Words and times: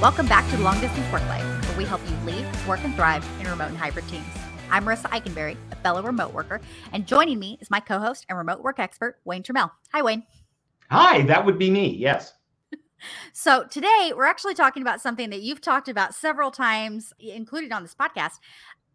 Welcome 0.00 0.28
back 0.28 0.50
to 0.50 0.56
Long 0.56 0.80
Distance 0.80 1.12
Work 1.12 1.20
Life, 1.28 1.44
where 1.68 1.76
we 1.76 1.84
help 1.84 2.00
you 2.08 2.16
lead, 2.24 2.46
work, 2.66 2.80
and 2.84 2.94
thrive 2.94 3.22
in 3.38 3.46
remote 3.46 3.68
and 3.68 3.76
hybrid 3.76 4.08
teams. 4.08 4.24
I'm 4.70 4.86
Marisa 4.86 5.10
Eikenberry, 5.10 5.58
a 5.72 5.76
fellow 5.76 6.02
remote 6.02 6.32
worker, 6.32 6.62
and 6.94 7.06
joining 7.06 7.38
me 7.38 7.58
is 7.60 7.70
my 7.70 7.80
co-host 7.80 8.24
and 8.30 8.38
remote 8.38 8.62
work 8.62 8.78
expert, 8.78 9.20
Wayne 9.26 9.42
Turmel. 9.42 9.70
Hi, 9.92 10.00
Wayne. 10.00 10.22
Hi, 10.90 11.20
that 11.24 11.44
would 11.44 11.58
be 11.58 11.70
me. 11.70 11.94
Yes. 11.94 12.32
So 13.32 13.64
today 13.64 14.12
we're 14.14 14.26
actually 14.26 14.52
talking 14.52 14.82
about 14.82 15.00
something 15.00 15.30
that 15.30 15.40
you've 15.40 15.62
talked 15.62 15.88
about 15.88 16.14
several 16.14 16.50
times, 16.50 17.14
including 17.18 17.72
on 17.72 17.82
this 17.82 17.94
podcast, 17.94 18.40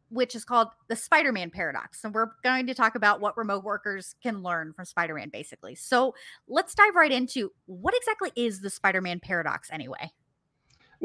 which 0.09 0.35
is 0.35 0.45
called 0.45 0.69
the 0.87 0.95
Spider-Man 0.95 1.49
paradox. 1.49 2.03
And 2.03 2.13
we're 2.13 2.29
going 2.43 2.67
to 2.67 2.75
talk 2.75 2.93
about 2.93 3.19
what 3.19 3.35
remote 3.35 3.63
workers 3.63 4.15
can 4.21 4.43
learn 4.43 4.73
from 4.73 4.85
Spider-Man, 4.85 5.29
basically. 5.29 5.73
So 5.73 6.13
let's 6.47 6.75
dive 6.75 6.95
right 6.95 7.11
into 7.11 7.51
what 7.65 7.95
exactly 7.95 8.31
is 8.35 8.61
the 8.61 8.69
Spider-Man 8.69 9.21
paradox 9.21 9.69
anyway? 9.71 10.11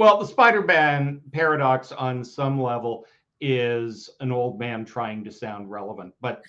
Well, 0.01 0.17
the 0.17 0.27
Spider-Man 0.27 1.21
paradox 1.31 1.93
on 1.93 2.25
some 2.25 2.59
level 2.59 3.05
is 3.43 4.09
an 4.21 4.33
old 4.33 4.59
man 4.59 4.87
trying 4.87 5.23
to 5.25 5.31
sound 5.31 5.71
relevant, 5.71 6.15
but 6.23 6.41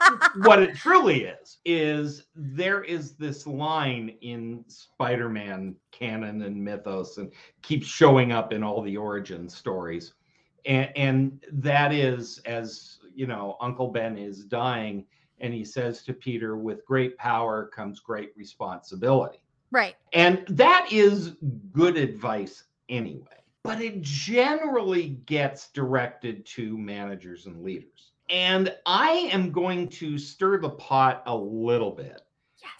what 0.38 0.60
it 0.60 0.74
truly 0.74 1.26
is 1.26 1.58
is 1.64 2.24
there 2.34 2.82
is 2.82 3.12
this 3.12 3.46
line 3.46 4.16
in 4.20 4.64
Spider-Man 4.66 5.76
canon 5.92 6.42
and 6.42 6.56
mythos 6.56 7.18
and 7.18 7.30
keeps 7.62 7.86
showing 7.86 8.32
up 8.32 8.52
in 8.52 8.64
all 8.64 8.82
the 8.82 8.96
origin 8.96 9.48
stories. 9.48 10.14
And, 10.66 10.90
and 10.96 11.44
that 11.52 11.92
is 11.92 12.38
as 12.46 12.98
you 13.14 13.28
know, 13.28 13.56
Uncle 13.60 13.92
Ben 13.92 14.18
is 14.18 14.44
dying 14.44 15.06
and 15.38 15.54
he 15.54 15.64
says 15.64 16.02
to 16.02 16.12
Peter, 16.12 16.56
with 16.56 16.84
great 16.84 17.16
power 17.16 17.68
comes 17.68 18.00
great 18.00 18.32
responsibility. 18.36 19.43
Right. 19.70 19.96
And 20.12 20.44
that 20.48 20.88
is 20.92 21.36
good 21.72 21.96
advice 21.96 22.64
anyway, 22.88 23.42
but 23.62 23.80
it 23.80 24.00
generally 24.02 25.20
gets 25.26 25.70
directed 25.70 26.46
to 26.46 26.78
managers 26.78 27.46
and 27.46 27.62
leaders. 27.62 28.12
And 28.30 28.74
I 28.86 29.10
am 29.32 29.50
going 29.52 29.88
to 29.90 30.18
stir 30.18 30.58
the 30.58 30.70
pot 30.70 31.22
a 31.26 31.36
little 31.36 31.90
bit, 31.90 32.20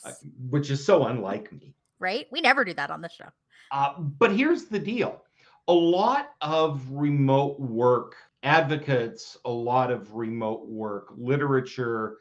uh, 0.04 0.08
Yes. 0.08 0.24
which 0.50 0.70
is 0.70 0.84
so 0.84 1.06
unlike 1.06 1.52
me. 1.52 1.74
right? 1.98 2.26
We 2.30 2.41
never 2.41 2.64
do 2.64 2.74
that 2.74 2.91
on 2.91 3.00
the 3.00 3.08
show. 3.08 3.28
Uh, 3.70 3.98
but 3.98 4.30
here's 4.32 4.66
the 4.66 4.78
deal 4.78 5.22
a 5.69 5.72
lot 5.72 6.30
of 6.42 6.86
remote 6.91 7.58
work 7.58 8.16
advocates, 8.42 9.36
a 9.46 9.50
lot 9.50 9.91
of 9.91 10.14
remote 10.14 10.66
work 10.66 11.08
literature 11.16 12.19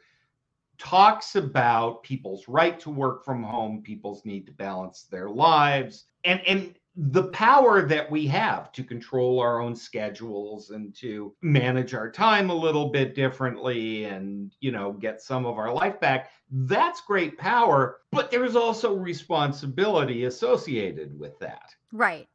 talks 0.78 1.36
about 1.36 2.02
people's 2.02 2.48
right 2.48 2.78
to 2.80 2.90
work 2.90 3.24
from 3.24 3.42
home, 3.42 3.82
people's 3.82 4.24
need 4.24 4.46
to 4.46 4.52
balance 4.52 5.04
their 5.10 5.28
lives, 5.30 6.06
and, 6.24 6.40
and 6.46 6.74
the 6.96 7.24
power 7.24 7.86
that 7.86 8.08
we 8.08 8.26
have 8.26 8.70
to 8.72 8.84
control 8.84 9.40
our 9.40 9.60
own 9.60 9.74
schedules 9.74 10.70
and 10.70 10.94
to 10.94 11.34
manage 11.42 11.92
our 11.92 12.10
time 12.10 12.50
a 12.50 12.54
little 12.54 12.90
bit 12.90 13.16
differently 13.16 14.04
and 14.04 14.54
you 14.60 14.70
know 14.70 14.92
get 14.92 15.20
some 15.20 15.44
of 15.44 15.58
our 15.58 15.72
life 15.72 15.98
back 15.98 16.30
that's 16.50 17.00
great 17.00 17.36
power 17.36 17.98
but 18.12 18.30
there's 18.30 18.54
also 18.54 18.94
responsibility 18.94 20.26
associated 20.26 21.18
with 21.18 21.36
that 21.40 21.68
Right. 21.92 22.28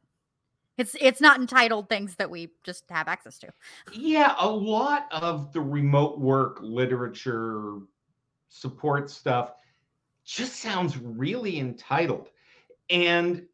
It's 0.78 0.96
it's 0.98 1.20
not 1.20 1.38
entitled 1.38 1.90
things 1.90 2.16
that 2.16 2.30
we 2.30 2.50
just 2.64 2.84
have 2.90 3.08
access 3.08 3.38
to. 3.40 3.48
yeah 3.92 4.34
a 4.38 4.48
lot 4.48 5.06
of 5.10 5.52
the 5.52 5.60
remote 5.60 6.18
work 6.18 6.58
literature 6.62 7.78
support 8.50 9.08
stuff 9.08 9.54
just 10.24 10.56
sounds 10.56 10.98
really 10.98 11.58
entitled 11.58 12.28
and 12.90 13.46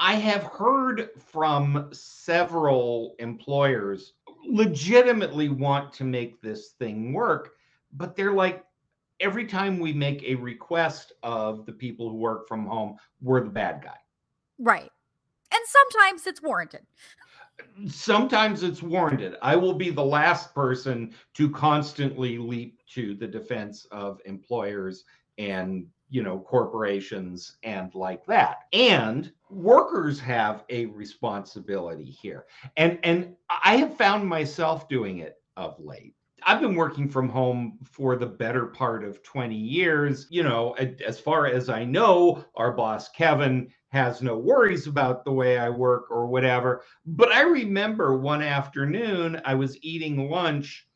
I 0.00 0.14
have 0.14 0.44
heard 0.44 1.10
from 1.18 1.90
several 1.92 3.14
employers 3.18 4.14
legitimately 4.46 5.50
want 5.50 5.92
to 5.94 6.04
make 6.04 6.40
this 6.40 6.70
thing 6.70 7.12
work, 7.12 7.52
but 7.92 8.16
they're 8.16 8.32
like, 8.32 8.64
every 9.20 9.44
time 9.44 9.78
we 9.78 9.92
make 9.92 10.22
a 10.22 10.34
request 10.36 11.12
of 11.22 11.66
the 11.66 11.72
people 11.72 12.08
who 12.08 12.16
work 12.16 12.48
from 12.48 12.64
home, 12.64 12.96
we're 13.20 13.44
the 13.44 13.50
bad 13.50 13.82
guy. 13.82 13.98
Right. 14.58 14.90
And 15.52 15.60
sometimes 15.66 16.26
it's 16.26 16.42
warranted. 16.42 16.86
Sometimes 17.88 18.62
it's 18.62 18.82
warranted. 18.82 19.36
I 19.42 19.56
will 19.56 19.74
be 19.74 19.90
the 19.90 20.04
last 20.04 20.54
person 20.54 21.14
to 21.34 21.50
constantly 21.50 22.38
leap 22.38 22.80
to 22.94 23.14
the 23.14 23.26
defense 23.26 23.86
of 23.90 24.20
employers 24.24 25.04
and 25.38 25.86
you 26.08 26.22
know 26.22 26.38
corporations 26.40 27.56
and 27.62 27.94
like 27.94 28.24
that. 28.26 28.64
And 28.72 29.32
workers 29.48 30.20
have 30.20 30.64
a 30.68 30.86
responsibility 30.86 32.04
here. 32.04 32.46
And 32.76 32.98
and 33.02 33.34
i 33.64 33.76
have 33.76 33.96
found 33.96 34.26
myself 34.26 34.88
doing 34.88 35.18
it 35.18 35.36
of 35.56 35.78
late. 35.78 36.14
I've 36.42 36.60
been 36.60 36.74
working 36.74 37.08
from 37.08 37.28
home 37.28 37.78
for 37.84 38.16
the 38.16 38.26
better 38.26 38.66
part 38.66 39.04
of 39.04 39.22
20 39.22 39.54
years. 39.54 40.26
You 40.30 40.42
know 40.42 40.72
as 41.06 41.20
far 41.20 41.46
as 41.46 41.68
i 41.68 41.84
know 41.84 42.44
our 42.56 42.72
boss 42.72 43.08
kevin 43.08 43.70
has 43.90 44.22
no 44.22 44.36
worries 44.36 44.86
about 44.86 45.24
the 45.24 45.32
way 45.32 45.58
i 45.58 45.68
work 45.68 46.10
or 46.10 46.26
whatever 46.26 46.82
but 47.06 47.30
i 47.32 47.42
remember 47.42 48.16
one 48.16 48.42
afternoon 48.42 49.40
i 49.44 49.54
was 49.54 49.78
eating 49.82 50.30
lunch 50.30 50.86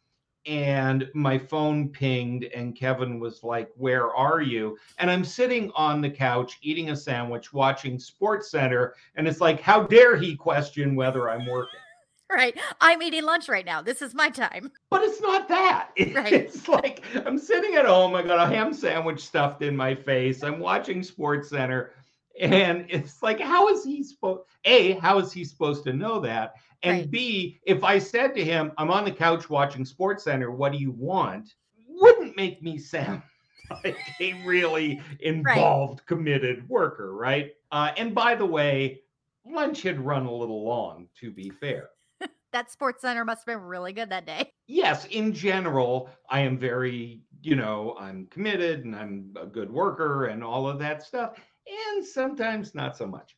and 0.46 1.08
my 1.14 1.38
phone 1.38 1.88
pinged 1.88 2.44
and 2.44 2.76
Kevin 2.76 3.18
was 3.18 3.42
like, 3.42 3.70
"Where 3.76 4.14
are 4.14 4.42
you?" 4.42 4.76
And 4.98 5.10
I'm 5.10 5.24
sitting 5.24 5.70
on 5.74 6.00
the 6.00 6.10
couch 6.10 6.58
eating 6.62 6.90
a 6.90 6.96
sandwich 6.96 7.52
watching 7.52 7.98
Sports 7.98 8.50
Center 8.50 8.94
and 9.14 9.26
it's 9.26 9.40
like, 9.40 9.60
"How 9.60 9.84
dare 9.84 10.16
he 10.16 10.36
question 10.36 10.94
whether 10.96 11.30
I'm 11.30 11.46
working?" 11.46 11.80
Right. 12.32 12.58
I'm 12.80 13.02
eating 13.02 13.22
lunch 13.22 13.48
right 13.48 13.66
now. 13.66 13.82
This 13.82 14.00
is 14.02 14.14
my 14.14 14.28
time. 14.30 14.72
But 14.90 15.02
it's 15.02 15.20
not 15.20 15.46
that. 15.48 15.90
Right. 16.14 16.32
It's 16.32 16.66
like 16.66 17.04
I'm 17.26 17.38
sitting 17.38 17.74
at 17.74 17.84
home, 17.84 18.14
I 18.14 18.22
got 18.22 18.40
a 18.40 18.52
ham 18.52 18.72
sandwich 18.72 19.20
stuffed 19.24 19.62
in 19.62 19.76
my 19.76 19.94
face. 19.94 20.42
I'm 20.42 20.58
watching 20.58 21.02
Sports 21.02 21.50
Center 21.50 21.92
and 22.40 22.86
it's 22.88 23.22
like 23.22 23.40
how 23.40 23.68
is 23.68 23.84
he 23.84 24.02
supposed 24.02 24.42
A, 24.64 24.92
how 24.92 25.18
is 25.18 25.32
he 25.32 25.44
supposed 25.44 25.84
to 25.84 25.92
know 25.92 26.20
that? 26.20 26.54
And 26.82 26.98
Right. 26.98 27.10
B, 27.10 27.60
if 27.64 27.82
I 27.82 27.98
said 27.98 28.34
to 28.34 28.44
him, 28.44 28.72
I'm 28.76 28.90
on 28.90 29.04
the 29.04 29.10
couch 29.10 29.48
watching 29.48 29.84
Sports 29.86 30.24
Center, 30.24 30.50
what 30.50 30.72
do 30.72 30.78
you 30.78 30.90
want? 30.92 31.54
Wouldn't 31.88 32.36
make 32.36 32.62
me 32.62 32.76
sound 32.78 33.22
like 33.84 33.96
a 34.20 34.34
really 34.44 35.00
involved, 35.20 36.04
committed 36.06 36.68
worker, 36.68 37.14
right? 37.14 37.52
Uh, 37.72 37.92
and 37.96 38.14
by 38.14 38.34
the 38.34 38.44
way, 38.44 39.00
lunch 39.46 39.82
had 39.82 39.98
run 39.98 40.26
a 40.26 40.32
little 40.32 40.64
long, 40.64 41.08
to 41.20 41.30
be 41.30 41.50
fair. 41.50 41.90
That 42.52 42.70
sports 42.70 43.02
center 43.02 43.24
must 43.24 43.40
have 43.40 43.46
been 43.46 43.64
really 43.64 43.92
good 43.92 44.10
that 44.10 44.26
day. 44.26 44.52
Yes, 44.66 45.04
in 45.06 45.34
general, 45.34 46.08
I 46.30 46.40
am 46.40 46.56
very, 46.56 47.20
you 47.42 47.54
know, 47.56 47.96
I'm 47.98 48.26
committed 48.28 48.84
and 48.86 48.96
I'm 48.96 49.34
a 49.38 49.44
good 49.44 49.70
worker 49.70 50.26
and 50.26 50.42
all 50.42 50.66
of 50.66 50.78
that 50.78 51.02
stuff. 51.02 51.38
And 51.66 52.04
sometimes 52.04 52.74
not 52.74 52.96
so 52.96 53.06
much. 53.06 53.36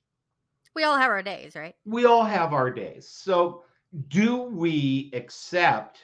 We 0.75 0.85
all 0.85 0.97
have 0.97 1.11
our 1.11 1.23
days, 1.23 1.57
right? 1.57 1.75
we 1.85 2.05
all 2.05 2.25
have 2.25 2.53
our 2.53 2.71
days. 2.71 3.09
So, 3.09 3.65
do 4.09 4.43
we 4.43 5.11
accept 5.15 6.01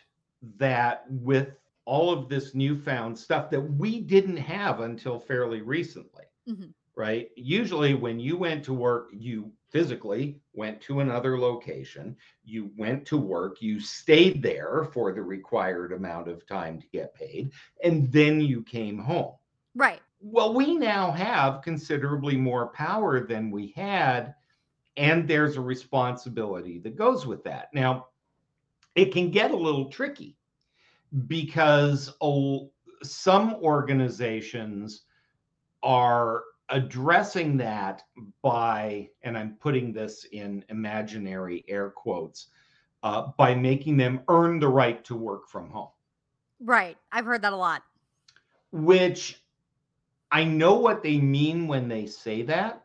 that 0.56 1.04
with 1.10 1.56
all 1.84 2.10
of 2.12 2.28
this 2.28 2.54
newfound 2.54 3.18
stuff 3.18 3.50
that 3.50 3.60
we 3.60 4.00
didn't 4.00 4.36
have 4.38 4.80
until 4.80 5.18
fairly 5.18 5.60
recently? 5.60 6.24
Mhm. 6.48 6.72
Right? 6.94 7.30
Usually, 7.36 7.94
when 7.94 8.18
you 8.18 8.36
went 8.36 8.64
to 8.64 8.72
work, 8.72 9.10
you 9.12 9.52
physically 9.70 10.40
went 10.52 10.80
to 10.82 11.00
another 11.00 11.38
location, 11.38 12.16
you 12.44 12.70
went 12.76 13.06
to 13.06 13.16
work, 13.16 13.60
you 13.62 13.80
stayed 13.80 14.42
there 14.42 14.84
for 14.92 15.12
the 15.12 15.22
required 15.22 15.92
amount 15.92 16.28
of 16.28 16.46
time 16.46 16.80
to 16.80 16.86
get 16.88 17.14
paid, 17.14 17.52
and 17.82 18.10
then 18.12 18.40
you 18.40 18.62
came 18.62 18.98
home. 18.98 19.34
Right. 19.74 20.00
Well, 20.24 20.54
we 20.54 20.76
now 20.76 21.10
have 21.10 21.62
considerably 21.62 22.36
more 22.36 22.68
power 22.68 23.26
than 23.26 23.50
we 23.50 23.72
had, 23.74 24.34
and 24.96 25.26
there's 25.26 25.56
a 25.56 25.60
responsibility 25.60 26.78
that 26.78 26.96
goes 26.96 27.26
with 27.26 27.42
that. 27.44 27.74
Now, 27.74 28.06
it 28.94 29.12
can 29.12 29.30
get 29.30 29.50
a 29.50 29.56
little 29.56 29.90
tricky 29.90 30.36
because 31.26 32.14
some 33.02 33.54
organizations 33.54 35.02
are 35.82 36.44
addressing 36.68 37.56
that 37.56 38.04
by, 38.42 39.10
and 39.22 39.36
I'm 39.36 39.56
putting 39.56 39.92
this 39.92 40.24
in 40.30 40.64
imaginary 40.68 41.64
air 41.66 41.90
quotes, 41.90 42.46
uh, 43.02 43.32
by 43.36 43.54
making 43.56 43.96
them 43.96 44.20
earn 44.28 44.60
the 44.60 44.68
right 44.68 45.04
to 45.04 45.16
work 45.16 45.48
from 45.48 45.68
home 45.68 45.90
Right. 46.60 46.96
I've 47.10 47.24
heard 47.24 47.42
that 47.42 47.52
a 47.52 47.56
lot. 47.56 47.82
which 48.70 49.41
I 50.32 50.44
know 50.44 50.74
what 50.74 51.02
they 51.02 51.18
mean 51.18 51.68
when 51.68 51.88
they 51.88 52.06
say 52.06 52.42
that. 52.42 52.84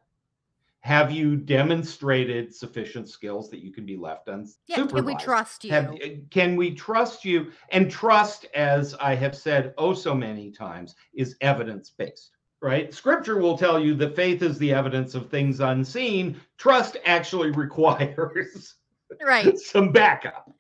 Have 0.82 1.12
you 1.12 1.36
demonstrated 1.36 2.54
sufficient 2.54 3.10
skills 3.10 3.50
that 3.50 3.60
you 3.60 3.72
can 3.72 3.86
be 3.86 3.98
left 3.98 4.28
unsupervised? 4.28 4.56
Yeah. 4.68 4.86
Can 4.86 5.06
we 5.06 5.16
trust 5.16 5.64
you? 5.64 5.72
Have, 5.72 5.96
can 6.30 6.56
we 6.56 6.76
trust 6.76 7.26
you? 7.26 7.52
And 7.70 7.90
trust, 7.90 8.46
as 8.54 8.94
I 8.96 9.16
have 9.16 9.36
said 9.36 9.74
oh 9.78 9.94
so 9.94 10.14
many 10.14 10.52
times, 10.52 10.96
is 11.14 11.36
evidence 11.42 11.90
based. 11.90 12.32
right? 12.62 12.94
Scripture 12.94 13.38
will 13.38 13.58
tell 13.58 13.80
you 13.80 13.96
that 13.96 14.16
faith 14.16 14.42
is 14.42 14.58
the 14.58 14.74
evidence 14.74 15.16
of 15.16 15.30
things 15.30 15.60
unseen. 15.60 16.40
Trust 16.58 16.98
actually 17.06 17.52
requires 17.66 18.76
right 19.22 19.58
some 19.58 19.92
backup. 19.92 20.54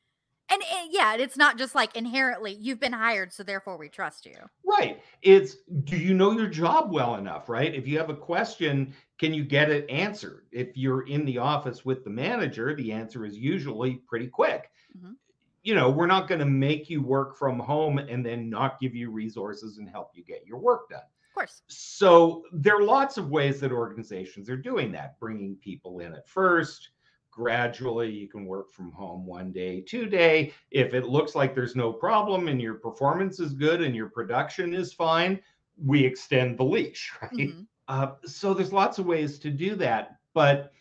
And, 0.50 0.62
and 0.62 0.90
yeah, 0.92 1.16
it's 1.16 1.36
not 1.36 1.58
just 1.58 1.76
like 1.76 1.96
inherently 1.96 2.54
you've 2.54 2.80
been 2.80 2.94
hired, 2.94 3.34
so 3.34 3.44
therefore 3.44 3.78
we 3.78 3.90
trust 3.90 4.26
you. 4.26 4.38
Right. 4.66 5.02
It's 5.22 5.58
do 5.84 5.98
you 5.98 6.14
know 6.14 6.32
your 6.32 6.48
job 6.48 6.92
well 6.92 7.16
enough, 7.16 7.50
right? 7.50 7.74
If 7.74 7.88
you 7.88 7.98
have 7.98 8.10
a 8.10 8.16
question, 8.16 8.94
can 9.18 9.34
you 9.34 9.44
get 9.44 9.70
it 9.70 9.90
answered? 9.90 10.46
If 10.52 10.78
you're 10.78 11.06
in 11.08 11.26
the 11.26 11.38
office 11.38 11.84
with 11.84 12.04
the 12.04 12.10
manager, 12.10 12.74
the 12.76 12.94
answer 12.94 13.26
is 13.26 13.38
usually 13.38 13.96
pretty 14.08 14.28
quick. 14.28 14.72
Mm-hmm. 14.98 15.14
You 15.64 15.76
know, 15.76 15.90
we're 15.90 16.08
not 16.08 16.30
going 16.30 16.40
to 16.40 16.46
make 16.46 16.90
you 16.90 17.02
work 17.02 17.38
from 17.38 17.60
home 17.60 17.98
and 17.98 18.26
then 18.26 18.50
not 18.50 18.80
give 18.80 18.96
you 18.96 19.12
resources 19.12 19.80
and 19.80 19.90
help 19.90 20.12
you 20.14 20.24
get 20.24 20.46
your 20.46 20.60
work 20.60 20.90
done. 20.90 21.00
Of 21.00 21.34
course. 21.36 21.62
So 21.68 22.44
there 22.54 22.78
are 22.78 22.84
lots 22.84 23.18
of 23.18 23.30
ways 23.30 23.60
that 23.60 23.74
organizations 23.74 24.50
are 24.50 24.56
doing 24.56 24.94
that, 24.94 25.20
bringing 25.20 25.58
people 25.58 26.00
in 26.00 26.14
at 26.14 26.30
first 26.30 26.92
gradually 27.38 28.10
you 28.10 28.28
can 28.28 28.48
work 28.48 28.72
from 28.72 28.92
home 28.92 29.24
one 29.24 29.51
day 29.51 29.80
two 29.80 30.07
day. 30.07 30.51
If 30.72 30.95
it 30.95 31.06
looks 31.06 31.36
like 31.36 31.54
there's 31.54 31.75
no 31.75 31.94
problem 31.94 32.48
and 32.48 32.60
your 32.60 32.74
performance 32.74 33.39
is 33.39 33.54
good 33.54 33.84
and 33.84 33.95
your 33.95 34.10
production 34.10 34.74
is 34.74 34.92
fine 34.92 35.39
we 35.78 36.04
extend 36.04 36.57
the 36.57 36.63
leash 36.63 37.12
right? 37.22 37.31
Mm-hmm. 37.31 37.62
uh, 37.88 38.13
so 38.25 38.56
there's 38.56 38.74
lots 38.74 38.98
of 38.98 39.06
ways 39.06 39.38
to 39.39 39.51
do 39.51 39.75
that 39.75 40.18
but 40.34 40.72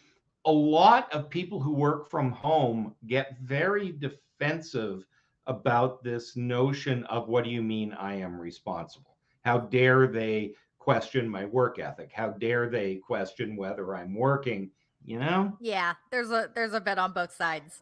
a 0.47 0.53
lot 0.53 1.13
of 1.13 1.29
people 1.29 1.61
who 1.61 1.73
work 1.73 2.09
from 2.09 2.31
home 2.31 2.95
get 3.07 3.37
very 3.43 3.93
defensive 3.93 5.07
about 5.47 6.03
this 6.03 6.37
notion 6.37 7.05
of 7.05 7.29
what 7.29 7.45
do 7.45 7.51
you 7.51 7.63
mean 7.63 7.93
i 7.93 8.15
am 8.15 8.41
responsible? 8.41 9.17
How 9.45 9.59
dare 9.59 10.07
they 10.07 10.55
question 10.79 11.29
my 11.29 11.45
work 11.45 11.79
ethic? 11.79 12.11
How 12.13 12.31
dare 12.31 12.71
they 12.71 12.97
question 12.97 13.57
whether 13.57 13.95
i'm 13.95 14.15
working 14.15 14.71
you 15.07 15.19
know? 15.19 15.57
Yeah, 15.61 15.95
there's 16.11 16.31
a 16.31 16.51
there's 16.55 16.75
a 16.75 16.81
bit 16.81 16.99
on 16.99 17.13
both 17.13 17.35
sides. 17.35 17.81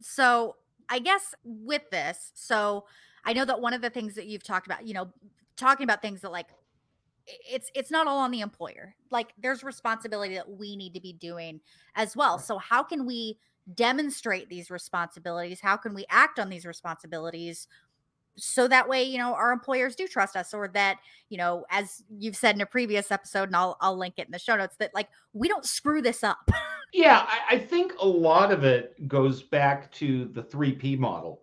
So, 0.00 0.56
I 0.88 0.98
guess 0.98 1.34
with 1.44 1.88
this, 1.90 2.32
so 2.34 2.86
I 3.24 3.32
know 3.32 3.44
that 3.44 3.60
one 3.60 3.74
of 3.74 3.82
the 3.82 3.90
things 3.90 4.14
that 4.14 4.26
you've 4.26 4.42
talked 4.42 4.66
about, 4.66 4.86
you 4.86 4.94
know, 4.94 5.12
talking 5.56 5.84
about 5.84 6.02
things 6.02 6.22
that 6.22 6.32
like 6.32 6.48
it's 7.26 7.70
it's 7.74 7.90
not 7.90 8.06
all 8.06 8.18
on 8.18 8.30
the 8.30 8.40
employer. 8.40 8.94
Like 9.10 9.32
there's 9.38 9.62
responsibility 9.62 10.34
that 10.34 10.50
we 10.50 10.76
need 10.76 10.94
to 10.94 11.00
be 11.00 11.12
doing 11.12 11.60
as 11.94 12.16
well. 12.16 12.38
So 12.38 12.58
how 12.58 12.82
can 12.82 13.06
we 13.06 13.38
demonstrate 13.74 14.48
these 14.48 14.70
responsibilities? 14.70 15.60
How 15.60 15.76
can 15.76 15.94
we 15.94 16.06
act 16.10 16.38
on 16.38 16.48
these 16.48 16.66
responsibilities 16.66 17.68
so 18.36 18.68
that 18.68 18.88
way 18.88 19.02
you 19.02 19.18
know 19.18 19.34
our 19.34 19.52
employers 19.52 19.94
do 19.96 20.06
trust 20.06 20.36
us 20.36 20.54
or 20.54 20.68
that 20.68 20.98
you 21.28 21.38
know 21.38 21.64
as 21.70 22.02
you've 22.18 22.36
said 22.36 22.54
in 22.54 22.60
a 22.60 22.66
previous 22.66 23.10
episode 23.10 23.48
and 23.48 23.56
i'll, 23.56 23.76
I'll 23.80 23.96
link 23.96 24.14
it 24.18 24.26
in 24.26 24.32
the 24.32 24.38
show 24.38 24.56
notes 24.56 24.76
that 24.78 24.92
like 24.94 25.08
we 25.32 25.48
don't 25.48 25.64
screw 25.64 26.02
this 26.02 26.24
up. 26.24 26.50
Yeah 26.92 27.26
I, 27.28 27.54
I 27.54 27.58
think 27.58 27.92
a 28.00 28.06
lot 28.06 28.50
of 28.50 28.64
it 28.64 29.06
goes 29.06 29.42
back 29.42 29.92
to 29.92 30.26
the 30.26 30.42
3p 30.42 30.98
model 30.98 31.42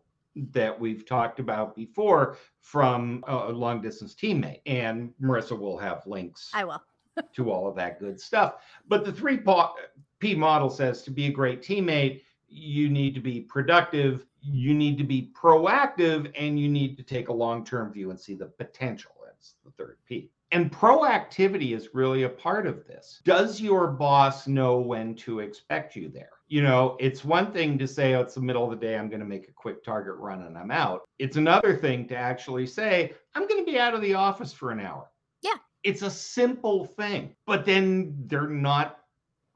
that 0.52 0.78
we've 0.78 1.06
talked 1.06 1.40
about 1.40 1.76
before 1.76 2.38
from 2.62 3.24
a 3.28 3.50
long 3.52 3.82
distance 3.82 4.14
teammate 4.14 4.62
and 4.66 5.14
marisa 5.22 5.58
will 5.58 5.78
have 5.78 6.06
links 6.06 6.52
i 6.54 6.64
will. 6.64 6.82
to 7.36 7.52
all 7.52 7.68
of 7.68 7.76
that 7.76 8.00
good 8.00 8.20
stuff. 8.20 8.56
But 8.88 9.06
the 9.06 9.12
3p 9.12 10.38
model 10.38 10.70
says 10.70 11.04
to 11.04 11.12
be 11.12 11.28
a 11.28 11.32
great 11.32 11.62
teammate 11.62 12.22
you 12.48 12.90
need 12.90 13.14
to 13.14 13.22
be 13.22 13.42
productive 13.42 14.26
you 14.42 14.74
need 14.74 14.98
to 14.98 15.04
be 15.04 15.32
proactive 15.34 16.32
and 16.40 16.60
you 16.60 16.70
need 16.70 16.96
to 16.96 17.04
take 17.04 17.28
a 17.28 17.34
long-term 17.34 17.92
view 17.92 18.12
and 18.12 18.20
see 18.20 18.34
the 18.34 18.46
potential 18.46 19.12
that's 19.38 19.56
the 19.64 19.72
third 19.72 19.98
p. 20.08 20.30
And 20.54 20.72
proactivity 20.72 21.76
is 21.76 21.90
really 21.94 22.24
a 22.24 22.30
part 22.30 22.68
of 22.68 22.88
this. 22.88 23.22
Does 23.26 23.60
your 23.60 23.88
boss 23.88 24.48
know 24.48 24.80
when 24.80 25.14
to 25.16 25.40
expect 25.40 25.96
you 25.96 26.10
there? 26.10 26.30
You 26.48 26.64
know 26.64 26.96
it's 27.00 27.26
one 27.26 27.52
thing 27.52 27.78
to 27.78 27.88
say 27.88 28.14
oh 28.16 28.22
it's 28.22 28.36
the 28.36 28.42
middle 28.42 28.64
of 28.64 28.70
the 28.70 28.86
day 28.86 28.98
i'm 28.98 29.10
going 29.10 29.20
to 29.20 29.26
make 29.26 29.50
a 29.50 29.52
quick 29.52 29.84
target 29.84 30.16
run 30.16 30.44
and 30.44 30.58
i'm 30.58 30.72
out. 30.72 31.02
It's 31.20 31.36
another 31.36 31.76
thing 31.76 32.08
to 32.08 32.16
actually 32.16 32.66
say 32.66 33.14
i'm 33.36 33.48
going 33.48 33.64
to 33.64 33.70
be 33.70 33.78
out 33.78 33.94
of 33.94 34.02
the 34.02 34.14
office 34.14 34.54
for 34.54 34.72
an 34.72 34.80
hour. 34.80 35.12
Yeah. 35.42 35.56
It's 35.84 36.04
a 36.04 36.10
simple 36.10 36.86
thing 36.86 37.36
but 37.46 37.66
then 37.66 38.16
they're 38.28 38.48
not 38.48 39.00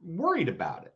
worried 0.03 0.49
about 0.49 0.83
it 0.83 0.90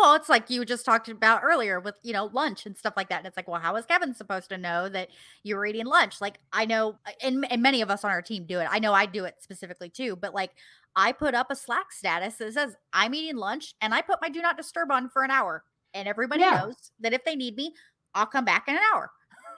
well, 0.00 0.14
it's 0.14 0.28
like 0.28 0.50
you 0.50 0.64
just 0.64 0.84
talked 0.84 1.08
about 1.08 1.42
earlier 1.44 1.78
with, 1.80 1.94
you 2.02 2.12
know, 2.12 2.30
lunch 2.32 2.66
and 2.66 2.76
stuff 2.76 2.94
like 2.96 3.08
that. 3.10 3.18
And 3.18 3.26
it's 3.26 3.36
like, 3.36 3.48
well, 3.48 3.60
how 3.60 3.76
is 3.76 3.86
Kevin 3.86 4.14
supposed 4.14 4.48
to 4.48 4.58
know 4.58 4.88
that 4.88 5.08
you 5.42 5.56
were 5.56 5.66
eating 5.66 5.86
lunch? 5.86 6.20
Like, 6.20 6.38
I 6.52 6.64
know, 6.64 6.96
uh, 7.06 7.12
and, 7.22 7.50
and 7.50 7.62
many 7.62 7.82
of 7.82 7.90
us 7.90 8.04
on 8.04 8.10
our 8.10 8.22
team 8.22 8.44
do 8.46 8.60
it. 8.60 8.68
I 8.70 8.78
know 8.78 8.92
I 8.92 9.06
do 9.06 9.24
it 9.24 9.36
specifically 9.40 9.90
too, 9.90 10.16
but 10.16 10.34
like, 10.34 10.52
I 10.96 11.12
put 11.12 11.34
up 11.34 11.50
a 11.50 11.56
Slack 11.56 11.92
status 11.92 12.34
that 12.36 12.52
says 12.52 12.74
I'm 12.92 13.14
eating 13.14 13.36
lunch 13.36 13.74
and 13.80 13.94
I 13.94 14.00
put 14.00 14.20
my 14.20 14.28
do 14.28 14.42
not 14.42 14.56
disturb 14.56 14.90
on 14.90 15.08
for 15.08 15.22
an 15.22 15.30
hour. 15.30 15.62
And 15.94 16.08
everybody 16.08 16.42
yeah. 16.42 16.62
knows 16.62 16.90
that 17.00 17.12
if 17.12 17.24
they 17.24 17.36
need 17.36 17.56
me, 17.56 17.74
I'll 18.14 18.26
come 18.26 18.44
back 18.44 18.68
in 18.68 18.74
an 18.74 18.80
hour. 18.92 19.10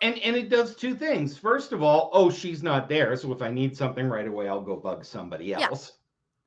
And 0.03 0.19
and 0.19 0.35
it 0.35 0.49
does 0.49 0.75
two 0.75 0.95
things. 0.95 1.39
First 1.39 1.73
of 1.73 1.83
all, 1.83 2.11
oh, 2.13 2.31
she's 2.31 2.63
not 2.63 2.89
there. 2.89 3.17
So 3.17 3.33
if 3.33 3.41
I 3.41 3.51
need 3.51 3.77
something 3.77 4.09
right 4.09 4.27
away, 4.27 4.49
I'll 4.49 4.61
go 4.61 4.77
bug 4.77 5.05
somebody 5.05 5.55
else. 5.55 5.93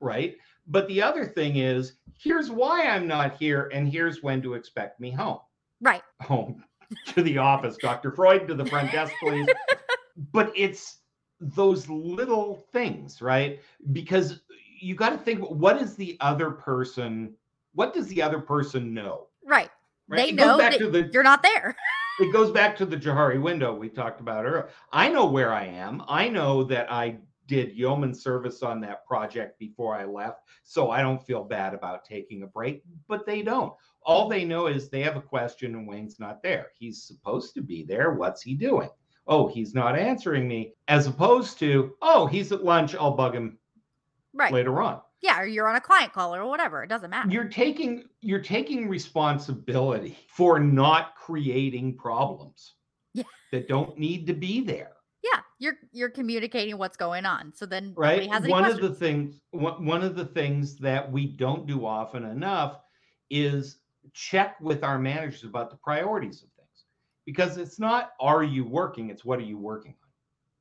Yeah. 0.01 0.07
Right. 0.07 0.37
But 0.67 0.87
the 0.87 1.01
other 1.01 1.25
thing 1.25 1.57
is, 1.57 1.93
here's 2.17 2.49
why 2.49 2.87
I'm 2.87 3.07
not 3.07 3.37
here, 3.37 3.69
and 3.73 3.87
here's 3.87 4.23
when 4.23 4.41
to 4.41 4.53
expect 4.55 4.99
me 4.99 5.11
home. 5.11 5.39
Right. 5.81 6.01
Home 6.21 6.63
to 7.07 7.21
the 7.21 7.37
office, 7.37 7.77
Dr. 7.77 8.11
Freud, 8.11 8.47
to 8.47 8.55
the 8.55 8.65
front 8.65 8.91
desk, 8.91 9.13
please. 9.21 9.47
but 10.31 10.51
it's 10.55 10.99
those 11.39 11.87
little 11.89 12.65
things, 12.71 13.21
right? 13.21 13.59
Because 13.91 14.41
you 14.79 14.95
got 14.95 15.09
to 15.09 15.17
think 15.17 15.41
what 15.49 15.81
is 15.81 15.95
the 15.95 16.17
other 16.19 16.51
person, 16.51 17.33
what 17.73 17.93
does 17.93 18.07
the 18.07 18.21
other 18.21 18.39
person 18.39 18.93
know? 18.93 19.27
Right. 19.45 19.69
right? 20.07 20.17
They 20.17 20.29
it 20.29 20.35
know 20.35 20.57
that 20.57 20.79
the, 20.79 21.09
you're 21.11 21.23
not 21.23 21.43
there. 21.43 21.75
it 22.19 22.31
goes 22.31 22.51
back 22.51 22.77
to 22.77 22.85
the 22.85 22.97
Johari 22.97 23.41
window 23.41 23.73
we 23.73 23.89
talked 23.89 24.21
about 24.21 24.45
earlier. 24.45 24.69
I 24.91 25.09
know 25.09 25.25
where 25.25 25.53
I 25.53 25.65
am. 25.65 26.03
I 26.07 26.29
know 26.29 26.63
that 26.65 26.91
I 26.91 27.17
did 27.47 27.75
yeoman 27.75 28.13
service 28.13 28.63
on 28.63 28.81
that 28.81 29.05
project 29.05 29.59
before 29.59 29.95
I 29.95 30.05
left, 30.05 30.41
so 30.63 30.89
I 30.89 31.01
don't 31.01 31.23
feel 31.23 31.43
bad 31.43 31.73
about 31.73 32.05
taking 32.05 32.43
a 32.43 32.47
break, 32.47 32.83
but 33.07 33.25
they 33.25 33.41
don't. 33.41 33.73
All 34.03 34.29
they 34.29 34.45
know 34.45 34.67
is 34.67 34.89
they 34.89 35.01
have 35.01 35.17
a 35.17 35.21
question 35.21 35.75
and 35.75 35.87
Wayne's 35.87 36.19
not 36.19 36.43
there. 36.43 36.67
He's 36.77 37.03
supposed 37.03 37.53
to 37.55 37.61
be 37.61 37.83
there. 37.83 38.13
What's 38.13 38.41
he 38.41 38.53
doing? 38.53 38.89
Oh, 39.27 39.47
he's 39.47 39.73
not 39.73 39.97
answering 39.97 40.47
me, 40.47 40.73
as 40.87 41.07
opposed 41.07 41.57
to, 41.59 41.95
oh, 42.01 42.27
he's 42.27 42.51
at 42.51 42.63
lunch. 42.63 42.93
I'll 42.95 43.15
bug 43.15 43.33
him 43.33 43.57
right. 44.33 44.53
later 44.53 44.81
on. 44.81 45.01
Yeah, 45.21 45.41
or 45.41 45.47
you're 45.47 45.67
on 45.67 45.75
a 45.75 45.81
client 45.81 46.13
call 46.13 46.35
or 46.35 46.45
whatever. 46.45 46.83
It 46.83 46.87
doesn't 46.87 47.09
matter. 47.09 47.31
You're 47.31 47.49
taking 47.49 48.03
you're 48.21 48.41
taking 48.41 48.87
responsibility 48.87 50.19
for 50.27 50.59
not 50.59 51.15
creating 51.15 51.97
problems 51.97 52.75
yeah. 53.13 53.23
that 53.51 53.67
don't 53.67 53.97
need 53.97 54.27
to 54.27 54.33
be 54.33 54.61
there 54.61 54.94
yeah 55.33 55.41
you're 55.59 55.75
you're 55.91 56.09
communicating 56.09 56.77
what's 56.77 56.97
going 56.97 57.25
on 57.25 57.51
so 57.55 57.65
then 57.65 57.93
right 57.95 58.29
one 58.29 58.41
questions. 58.41 58.73
of 58.73 58.81
the 58.81 58.95
things 58.95 59.41
one 59.51 60.03
of 60.03 60.15
the 60.15 60.25
things 60.25 60.75
that 60.77 61.09
we 61.11 61.25
don't 61.25 61.65
do 61.65 61.85
often 61.85 62.25
enough 62.25 62.79
is 63.29 63.77
check 64.13 64.59
with 64.61 64.83
our 64.83 64.99
managers 64.99 65.43
about 65.43 65.69
the 65.69 65.77
priorities 65.77 66.43
of 66.43 66.49
things 66.49 66.85
because 67.25 67.57
it's 67.57 67.79
not 67.79 68.11
are 68.19 68.43
you 68.43 68.63
working? 68.63 69.09
It's 69.09 69.25
what 69.25 69.39
are 69.39 69.43
you 69.43 69.57
working 69.57 69.91
on? 69.91 70.09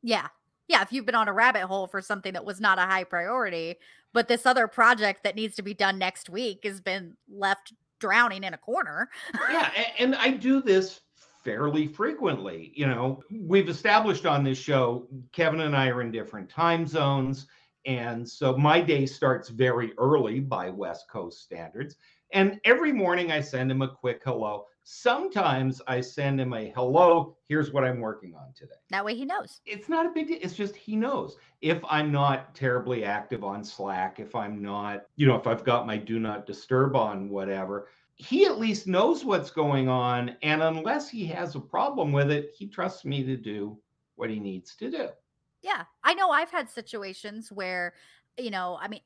Yeah 0.02 0.28
yeah 0.68 0.82
if 0.82 0.92
you've 0.92 1.06
been 1.06 1.14
on 1.14 1.28
a 1.28 1.32
rabbit 1.32 1.62
hole 1.62 1.86
for 1.86 2.00
something 2.00 2.32
that 2.32 2.44
was 2.44 2.60
not 2.60 2.78
a 2.78 2.82
high 2.82 3.04
priority 3.04 3.76
but 4.12 4.28
this 4.28 4.46
other 4.46 4.66
project 4.68 5.24
that 5.24 5.34
needs 5.34 5.56
to 5.56 5.62
be 5.62 5.74
done 5.74 5.98
next 5.98 6.30
week 6.30 6.60
has 6.64 6.80
been 6.80 7.16
left 7.28 7.72
drowning 7.98 8.44
in 8.44 8.54
a 8.54 8.58
corner. 8.58 9.08
Yeah 9.50 9.70
and 9.98 10.14
i 10.14 10.30
do 10.30 10.62
this 10.62 11.00
fairly 11.44 11.86
frequently. 11.86 12.72
You 12.74 12.86
know, 12.86 13.22
we've 13.30 13.68
established 13.68 14.26
on 14.26 14.42
this 14.42 14.58
show, 14.58 15.06
Kevin 15.32 15.60
and 15.60 15.76
I 15.76 15.88
are 15.88 16.00
in 16.00 16.10
different 16.10 16.48
time 16.48 16.86
zones. 16.86 17.46
And 17.86 18.28
so 18.28 18.56
my 18.56 18.80
day 18.80 19.04
starts 19.04 19.50
very 19.50 19.92
early 19.98 20.40
by 20.40 20.70
West 20.70 21.08
Coast 21.10 21.42
standards. 21.42 21.96
And 22.32 22.58
every 22.64 22.92
morning 22.92 23.30
I 23.30 23.40
send 23.40 23.70
him 23.70 23.82
a 23.82 23.88
quick 23.88 24.22
hello. 24.24 24.64
Sometimes 24.82 25.80
I 25.86 26.00
send 26.00 26.40
him 26.40 26.52
a 26.52 26.70
hello, 26.74 27.36
here's 27.48 27.72
what 27.72 27.84
I'm 27.84 28.00
working 28.00 28.34
on 28.34 28.52
today. 28.54 28.74
That 28.90 29.04
way 29.04 29.14
he 29.14 29.24
knows. 29.24 29.60
It's 29.64 29.88
not 29.88 30.04
a 30.04 30.10
big 30.10 30.28
deal. 30.28 30.38
It's 30.42 30.54
just 30.54 30.76
he 30.76 30.94
knows. 30.96 31.36
If 31.62 31.82
I'm 31.88 32.12
not 32.12 32.54
terribly 32.54 33.04
active 33.04 33.44
on 33.44 33.64
Slack, 33.64 34.20
if 34.20 34.34
I'm 34.34 34.60
not, 34.60 35.04
you 35.16 35.26
know, 35.26 35.36
if 35.36 35.46
I've 35.46 35.64
got 35.64 35.86
my 35.86 35.96
do 35.96 36.18
not 36.18 36.44
disturb 36.46 36.96
on 36.96 37.30
whatever, 37.30 37.88
he 38.16 38.46
at 38.46 38.58
least 38.58 38.86
knows 38.86 39.24
what's 39.24 39.50
going 39.50 39.88
on. 39.88 40.36
And 40.42 40.62
unless 40.62 41.08
he 41.08 41.26
has 41.26 41.54
a 41.54 41.60
problem 41.60 42.12
with 42.12 42.30
it, 42.30 42.52
he 42.56 42.66
trusts 42.66 43.04
me 43.04 43.24
to 43.24 43.36
do 43.36 43.78
what 44.16 44.30
he 44.30 44.38
needs 44.38 44.76
to 44.76 44.90
do. 44.90 45.08
Yeah. 45.62 45.84
I 46.02 46.14
know 46.14 46.30
I've 46.30 46.50
had 46.50 46.70
situations 46.70 47.50
where, 47.50 47.94
you 48.38 48.50
know, 48.50 48.78
I 48.80 48.88
mean, 48.88 49.00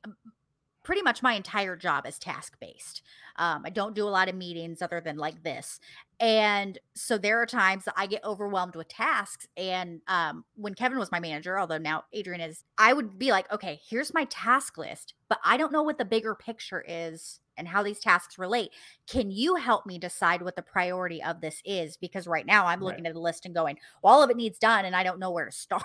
pretty 0.84 1.02
much 1.02 1.22
my 1.22 1.34
entire 1.34 1.76
job 1.76 2.06
is 2.06 2.18
task 2.18 2.58
based. 2.60 3.02
Um, 3.36 3.62
I 3.64 3.70
don't 3.70 3.94
do 3.94 4.06
a 4.06 4.10
lot 4.10 4.28
of 4.28 4.34
meetings 4.34 4.82
other 4.82 5.00
than 5.00 5.16
like 5.16 5.42
this. 5.42 5.80
And 6.18 6.78
so 6.94 7.16
there 7.16 7.40
are 7.40 7.46
times 7.46 7.84
that 7.84 7.94
I 7.96 8.06
get 8.06 8.24
overwhelmed 8.24 8.74
with 8.74 8.88
tasks. 8.88 9.46
And 9.56 10.00
um, 10.08 10.44
when 10.56 10.74
Kevin 10.74 10.98
was 10.98 11.12
my 11.12 11.20
manager, 11.20 11.58
although 11.58 11.78
now 11.78 12.04
Adrian 12.12 12.40
is, 12.40 12.64
I 12.76 12.92
would 12.92 13.18
be 13.18 13.30
like, 13.30 13.50
okay, 13.52 13.80
here's 13.88 14.12
my 14.12 14.24
task 14.24 14.76
list, 14.76 15.14
but 15.28 15.38
I 15.44 15.56
don't 15.56 15.72
know 15.72 15.82
what 15.82 15.98
the 15.98 16.04
bigger 16.04 16.34
picture 16.34 16.84
is 16.86 17.40
and 17.58 17.68
how 17.68 17.82
these 17.82 18.00
tasks 18.00 18.38
relate. 18.38 18.70
Can 19.06 19.30
you 19.30 19.56
help 19.56 19.84
me 19.86 19.98
decide 19.98 20.42
what 20.42 20.56
the 20.56 20.62
priority 20.62 21.22
of 21.22 21.40
this 21.40 21.60
is? 21.64 21.96
Because 21.96 22.26
right 22.26 22.46
now 22.46 22.66
I'm 22.66 22.80
looking 22.80 23.04
right. 23.04 23.10
at 23.10 23.14
the 23.14 23.20
list 23.20 23.44
and 23.44 23.54
going, 23.54 23.78
well, 24.02 24.14
all 24.14 24.22
of 24.22 24.30
it 24.30 24.36
needs 24.36 24.58
done, 24.58 24.84
and 24.84 24.96
I 24.96 25.02
don't 25.02 25.18
know 25.18 25.30
where 25.30 25.46
to 25.46 25.52
start. 25.52 25.82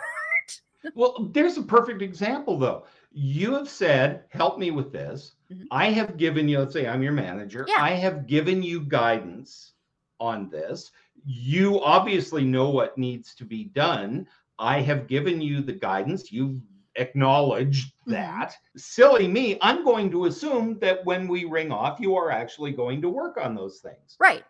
well, 0.95 1.29
there's 1.31 1.57
a 1.57 1.63
perfect 1.63 2.01
example 2.01 2.57
though. 2.57 2.85
You 3.11 3.53
have 3.53 3.69
said, 3.69 4.23
help 4.29 4.57
me 4.57 4.71
with 4.71 4.91
this. 4.91 5.35
Mm-hmm. 5.51 5.65
I 5.71 5.91
have 5.91 6.17
given 6.17 6.47
you, 6.47 6.59
let's 6.59 6.73
say 6.73 6.87
I'm 6.87 7.03
your 7.03 7.13
manager, 7.13 7.65
yeah. 7.67 7.81
I 7.81 7.91
have 7.91 8.27
given 8.27 8.63
you 8.63 8.81
guidance 8.81 9.73
on 10.19 10.49
this. 10.49 10.91
You 11.25 11.81
obviously 11.81 12.43
know 12.43 12.69
what 12.69 12.97
needs 12.97 13.35
to 13.35 13.45
be 13.45 13.65
done. 13.65 14.27
I 14.59 14.81
have 14.81 15.07
given 15.07 15.41
you 15.41 15.61
the 15.61 15.73
guidance. 15.73 16.31
You've 16.31 16.61
acknowledged 16.95 17.93
mm-hmm. 18.01 18.11
that. 18.11 18.55
Silly 18.75 19.27
me, 19.27 19.57
I'm 19.61 19.83
going 19.83 20.11
to 20.11 20.25
assume 20.25 20.79
that 20.79 21.03
when 21.05 21.27
we 21.27 21.45
ring 21.45 21.71
off, 21.71 21.99
you 21.99 22.15
are 22.15 22.31
actually 22.31 22.71
going 22.71 23.01
to 23.01 23.09
work 23.09 23.37
on 23.37 23.55
those 23.55 23.79
things. 23.79 24.15
Right. 24.19 24.43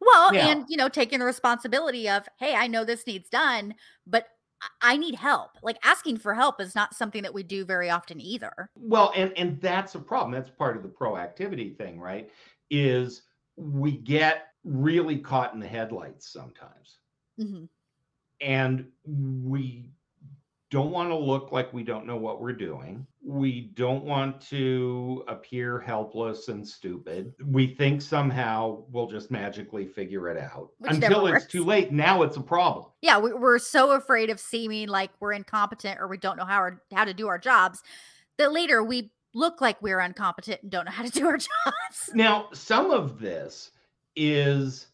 Well, 0.00 0.34
yeah. 0.34 0.48
and 0.48 0.64
you 0.68 0.76
know, 0.76 0.88
taking 0.88 1.20
the 1.20 1.24
responsibility 1.24 2.08
of, 2.08 2.28
hey, 2.38 2.54
I 2.54 2.66
know 2.66 2.84
this 2.84 3.06
needs 3.06 3.28
done, 3.28 3.74
but 4.06 4.26
I 4.80 4.96
need 4.96 5.14
help. 5.14 5.50
Like 5.62 5.78
asking 5.84 6.18
for 6.18 6.34
help 6.34 6.60
is 6.60 6.74
not 6.74 6.94
something 6.94 7.22
that 7.22 7.34
we 7.34 7.42
do 7.42 7.64
very 7.64 7.90
often 7.90 8.20
either. 8.20 8.70
Well, 8.76 9.12
and 9.14 9.32
and 9.36 9.60
that's 9.60 9.94
a 9.94 10.00
problem. 10.00 10.32
That's 10.32 10.50
part 10.50 10.76
of 10.76 10.82
the 10.82 10.88
proactivity 10.88 11.76
thing, 11.76 12.00
right? 12.00 12.30
Is 12.70 13.22
we 13.56 13.92
get 13.92 14.48
really 14.64 15.18
caught 15.18 15.54
in 15.54 15.60
the 15.60 15.66
headlights 15.66 16.32
sometimes. 16.32 16.98
Mm-hmm. 17.40 17.64
And 18.40 18.86
we 19.04 19.90
don't 20.72 20.90
want 20.90 21.10
to 21.10 21.14
look 21.14 21.52
like 21.52 21.70
we 21.74 21.82
don't 21.82 22.06
know 22.06 22.16
what 22.16 22.40
we're 22.40 22.54
doing. 22.54 23.06
We 23.22 23.72
don't 23.74 24.04
want 24.04 24.40
to 24.48 25.22
appear 25.28 25.78
helpless 25.78 26.48
and 26.48 26.66
stupid. 26.66 27.34
We 27.44 27.74
think 27.74 28.00
somehow 28.00 28.84
we'll 28.90 29.06
just 29.06 29.30
magically 29.30 29.84
figure 29.84 30.30
it 30.30 30.38
out 30.38 30.70
Which 30.78 30.92
until 30.92 31.26
it's 31.26 31.44
too 31.44 31.62
late. 31.62 31.92
Now 31.92 32.22
it's 32.22 32.38
a 32.38 32.40
problem. 32.40 32.86
Yeah, 33.02 33.18
we, 33.18 33.32
are 33.32 33.58
so 33.58 33.90
afraid 33.90 34.30
of 34.30 34.40
seeming 34.40 34.88
like 34.88 35.10
we're 35.20 35.34
incompetent 35.34 36.00
or 36.00 36.08
we 36.08 36.16
don't 36.16 36.38
know 36.38 36.46
how, 36.46 36.56
our, 36.56 36.82
how 36.90 37.04
to 37.04 37.12
do 37.12 37.28
our 37.28 37.38
jobs 37.38 37.82
that 38.38 38.50
later 38.50 38.82
we 38.82 39.10
look 39.34 39.60
like 39.60 39.80
we're 39.82 40.00
incompetent 40.00 40.62
and 40.62 40.72
don't 40.72 40.86
know 40.86 40.90
how 40.90 41.02
to 41.02 41.10
do 41.20 41.26
our 41.26 41.36
jobs. 41.36 42.10
Now, 42.14 42.48
some 42.54 42.90
of 42.90 43.20
this 43.20 43.72
is 44.16 44.86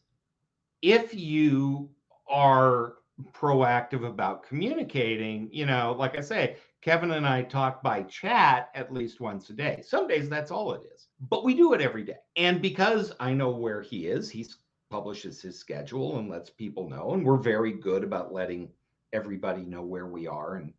if 0.83 1.15
you 1.15 1.89
are 2.29 2.95
proactive 3.33 4.07
about 4.07 4.47
communicating, 4.47 5.49
you 5.53 5.67
know, 5.67 5.95
like 5.99 6.17
I 6.17 6.21
say, 6.21 6.57
Kevin 6.81 7.13
and 7.13 7.27
I 7.27 7.43
talk 7.43 7.83
by 7.83 8.03
chat 8.05 8.71
at 8.75 8.93
least 8.93 9.21
once 9.21 9.51
a 9.51 9.53
day. 9.53 9.83
Some 9.85 10.07
days 10.07 10.29
that's 10.29 10.51
all 10.51 10.73
it 10.73 10.83
is, 10.95 11.09
but 11.29 11.45
we 11.45 11.55
do 11.55 11.73
it 11.73 11.81
every 11.81 12.05
day. 12.05 12.19
And 12.37 12.63
because 12.63 13.13
I 13.19 13.35
know 13.35 13.51
where 13.51 13.83
he 13.83 14.07
is, 14.07 14.31
he 14.31 14.47
publishes 14.91 15.43
his 15.43 15.59
schedule 15.59 16.19
and 16.19 16.31
lets 16.31 16.51
people 16.51 16.89
know. 16.89 17.13
And 17.13 17.25
we're 17.25 17.37
very 17.37 17.73
good 17.73 18.05
about 18.05 18.33
letting 18.33 18.71
everybody 19.13 19.63
know 19.63 19.83
where 19.83 20.07
we 20.07 20.27
are 20.27 20.57
and 20.57 20.73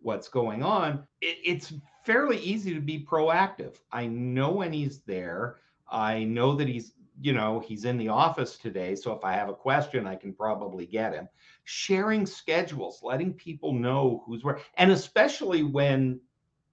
what's 0.00 0.28
going 0.28 0.62
on. 0.62 1.06
It, 1.20 1.38
it's 1.44 1.72
fairly 2.04 2.38
easy 2.38 2.74
to 2.74 2.80
be 2.80 3.04
proactive. 3.04 3.76
I 3.90 4.06
know 4.06 4.52
when 4.52 4.72
he's 4.72 5.00
there. 5.00 5.56
I 5.90 6.24
know 6.24 6.54
that 6.56 6.68
he's 6.68 6.92
you 7.20 7.32
know, 7.32 7.60
he's 7.60 7.84
in 7.84 7.98
the 7.98 8.08
office 8.08 8.56
today. 8.56 8.94
So 8.94 9.12
if 9.12 9.24
I 9.24 9.32
have 9.32 9.48
a 9.48 9.54
question, 9.54 10.06
I 10.06 10.16
can 10.16 10.32
probably 10.32 10.86
get 10.86 11.14
him. 11.14 11.28
Sharing 11.64 12.26
schedules, 12.26 13.00
letting 13.02 13.32
people 13.34 13.72
know 13.72 14.22
who's 14.26 14.44
where, 14.44 14.60
and 14.76 14.90
especially 14.90 15.62
when 15.62 16.20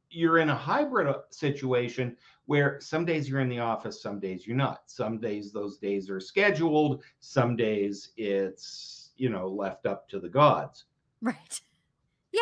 you're 0.10 0.38
in 0.38 0.50
a 0.50 0.56
hybrid 0.56 1.08
uh, 1.08 1.20
situation 1.30 2.16
where 2.46 2.80
some 2.80 3.06
days 3.06 3.28
you're 3.28 3.42
in 3.42 3.50
the 3.50 3.60
office, 3.60 4.02
some 4.02 4.20
days 4.20 4.46
you're 4.46 4.56
not. 4.56 4.84
Some 4.86 5.20
days 5.20 5.52
those 5.52 5.78
days 5.78 6.10
are 6.10 6.20
scheduled, 6.20 7.04
some 7.20 7.56
days 7.56 8.12
it's, 8.16 9.12
you 9.18 9.30
know, 9.30 9.48
left 9.48 9.86
up 9.86 10.08
to 10.10 10.20
the 10.20 10.30
gods. 10.30 10.86
Right. 11.22 11.60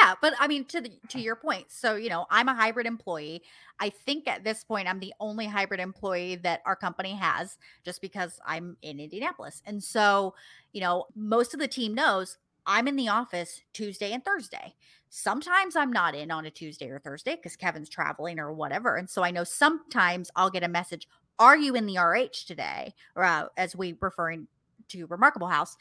Yeah, 0.02 0.16
but 0.22 0.34
I 0.40 0.48
mean 0.48 0.66
to 0.66 0.82
the 0.82 0.92
to 1.10 1.20
your 1.20 1.36
point. 1.36 1.66
So, 1.72 1.96
you 1.96 2.10
know, 2.10 2.26
I'm 2.32 2.48
a 2.48 2.56
hybrid 2.56 2.88
employee. 2.88 3.44
I 3.80 3.90
think 3.90 4.28
at 4.28 4.44
this 4.44 4.64
point 4.64 4.88
I'm 4.88 5.00
the 5.00 5.14
only 5.20 5.46
hybrid 5.46 5.80
employee 5.80 6.36
that 6.38 6.62
our 6.66 6.76
company 6.76 7.14
has 7.16 7.58
just 7.86 8.02
because 8.02 8.40
I'm 8.46 8.78
in 8.82 9.00
Indianapolis. 9.00 9.62
And 9.66 9.84
so, 9.84 10.34
you 10.72 10.82
know, 10.82 11.06
most 11.16 11.54
of 11.54 11.60
the 11.60 11.68
team 11.68 11.94
knows 11.94 12.38
I'm 12.66 12.88
in 12.88 12.96
the 12.96 13.10
office 13.10 13.62
Tuesday 13.74 14.12
and 14.14 14.24
Thursday. 14.26 14.74
Sometimes 15.10 15.76
I'm 15.76 15.92
not 15.92 16.16
in 16.16 16.32
on 16.32 16.46
a 16.46 16.52
Tuesday 16.52 16.90
or 16.90 16.98
Thursday 17.00 17.36
because 17.36 17.56
Kevin's 17.56 17.90
traveling 17.90 18.40
or 18.40 18.52
whatever. 18.52 18.96
And 18.96 19.08
so 19.10 19.22
I 19.24 19.30
know 19.32 19.44
sometimes 19.44 20.32
I'll 20.36 20.50
get 20.50 20.64
a 20.64 20.68
message, 20.68 21.08
"Are 21.38 21.58
you 21.58 21.76
in 21.76 21.86
the 21.86 22.00
RH 22.00 22.46
today?" 22.48 22.96
or 23.16 23.24
uh, 23.26 23.48
as 23.58 23.76
we 23.76 23.96
referring 24.02 24.48
to 24.90 25.06
Remarkable 25.08 25.48
House. 25.48 25.78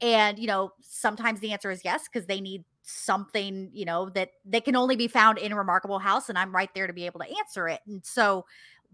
And, 0.00 0.38
you 0.38 0.46
know, 0.46 0.72
sometimes 0.80 1.40
the 1.40 1.52
answer 1.52 1.70
is 1.70 1.84
yes, 1.84 2.08
because 2.12 2.26
they 2.26 2.40
need 2.40 2.64
something, 2.88 3.68
you 3.72 3.84
know, 3.84 4.08
that 4.10 4.30
that 4.46 4.64
can 4.64 4.74
only 4.74 4.96
be 4.96 5.08
found 5.08 5.38
in 5.38 5.52
a 5.52 5.56
remarkable 5.56 5.98
house. 5.98 6.28
And 6.28 6.38
I'm 6.38 6.54
right 6.54 6.70
there 6.74 6.86
to 6.86 6.92
be 6.92 7.06
able 7.06 7.20
to 7.20 7.38
answer 7.38 7.68
it. 7.68 7.80
And 7.86 8.04
so 8.04 8.46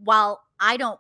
while 0.02 0.42
I 0.58 0.76
don't 0.76 0.98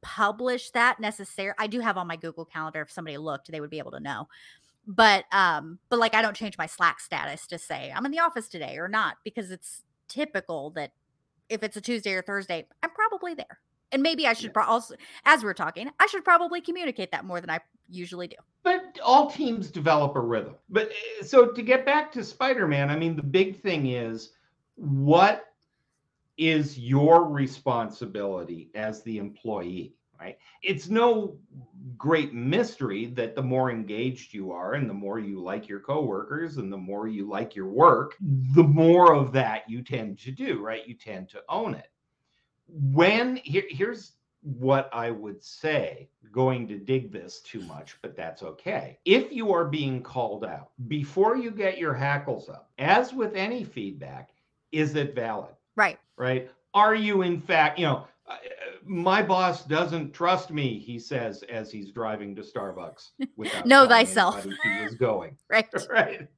publish 0.00 0.70
that 0.70 0.98
necessarily, 0.98 1.54
I 1.58 1.68
do 1.68 1.78
have 1.78 1.96
on 1.96 2.08
my 2.08 2.16
Google 2.16 2.44
Calendar. 2.44 2.82
If 2.82 2.90
somebody 2.90 3.16
looked, 3.16 3.50
they 3.50 3.60
would 3.60 3.70
be 3.70 3.78
able 3.78 3.92
to 3.92 4.00
know. 4.00 4.28
But 4.86 5.24
um, 5.30 5.78
but 5.88 6.00
like 6.00 6.14
I 6.14 6.22
don't 6.22 6.36
change 6.36 6.58
my 6.58 6.66
Slack 6.66 6.98
status 6.98 7.46
to 7.46 7.58
say 7.58 7.92
I'm 7.94 8.04
in 8.04 8.10
the 8.10 8.18
office 8.18 8.48
today 8.48 8.76
or 8.78 8.88
not, 8.88 9.18
because 9.22 9.52
it's 9.52 9.82
typical 10.08 10.70
that 10.70 10.92
if 11.48 11.62
it's 11.62 11.76
a 11.76 11.80
Tuesday 11.80 12.14
or 12.14 12.22
Thursday, 12.22 12.66
I'm 12.82 12.90
probably 12.90 13.34
there. 13.34 13.60
And 13.92 14.02
maybe 14.02 14.26
I 14.26 14.32
should 14.32 14.46
yeah. 14.46 14.52
pro- 14.52 14.64
also, 14.64 14.96
as 15.24 15.44
we're 15.44 15.54
talking, 15.54 15.90
I 16.00 16.06
should 16.06 16.24
probably 16.24 16.60
communicate 16.60 17.12
that 17.12 17.24
more 17.24 17.40
than 17.40 17.50
I 17.50 17.60
usually 17.88 18.26
do. 18.26 18.36
But 18.62 18.98
all 19.04 19.30
teams 19.30 19.70
develop 19.70 20.16
a 20.16 20.20
rhythm. 20.20 20.54
But 20.68 20.90
eh, 20.90 21.24
so 21.24 21.46
to 21.46 21.62
get 21.62 21.84
back 21.84 22.12
to 22.12 22.24
Spider 22.24 22.68
Man, 22.68 22.90
I 22.90 22.96
mean, 22.96 23.16
the 23.16 23.22
big 23.22 23.60
thing 23.60 23.86
is 23.86 24.30
what 24.76 25.46
is 26.38 26.78
your 26.78 27.28
responsibility 27.28 28.70
as 28.74 29.02
the 29.02 29.18
employee, 29.18 29.94
right? 30.18 30.38
It's 30.62 30.88
no 30.88 31.36
great 31.98 32.32
mystery 32.32 33.06
that 33.06 33.34
the 33.34 33.42
more 33.42 33.70
engaged 33.70 34.32
you 34.32 34.52
are 34.52 34.74
and 34.74 34.88
the 34.88 34.94
more 34.94 35.18
you 35.18 35.42
like 35.42 35.68
your 35.68 35.80
coworkers 35.80 36.56
and 36.56 36.72
the 36.72 36.76
more 36.76 37.08
you 37.08 37.28
like 37.28 37.54
your 37.54 37.68
work, 37.68 38.16
the 38.54 38.62
more 38.62 39.14
of 39.14 39.32
that 39.32 39.68
you 39.68 39.82
tend 39.82 40.18
to 40.20 40.30
do, 40.30 40.60
right? 40.60 40.86
You 40.86 40.94
tend 40.94 41.28
to 41.30 41.42
own 41.48 41.74
it 41.74 41.88
when 42.72 43.36
here, 43.36 43.64
here's 43.68 44.12
what 44.42 44.90
I 44.92 45.10
would 45.10 45.42
say, 45.42 46.08
going 46.32 46.66
to 46.68 46.78
dig 46.78 47.12
this 47.12 47.40
too 47.40 47.60
much, 47.62 47.96
but 48.02 48.16
that's 48.16 48.42
okay. 48.42 48.98
If 49.04 49.32
you 49.32 49.52
are 49.52 49.64
being 49.64 50.02
called 50.02 50.44
out, 50.44 50.70
before 50.88 51.36
you 51.36 51.50
get 51.50 51.78
your 51.78 51.94
hackles 51.94 52.48
up, 52.48 52.70
as 52.78 53.12
with 53.12 53.34
any 53.34 53.64
feedback, 53.64 54.30
is 54.72 54.94
it 54.96 55.14
valid? 55.14 55.54
Right. 55.76 55.98
Right. 56.16 56.50
Are 56.74 56.94
you, 56.94 57.22
in 57.22 57.40
fact, 57.40 57.78
you 57.78 57.86
know, 57.86 58.06
my 58.84 59.22
boss 59.22 59.64
doesn't 59.64 60.12
trust 60.12 60.50
me, 60.50 60.78
he 60.78 60.98
says 60.98 61.44
as 61.44 61.70
he's 61.70 61.90
driving 61.90 62.34
to 62.36 62.42
Starbucks 62.42 63.10
without 63.36 63.66
know 63.66 63.86
thyself. 63.86 64.44
He 64.44 64.82
was 64.82 64.94
going. 64.94 65.36
right. 65.50 65.66
Right. 65.90 66.28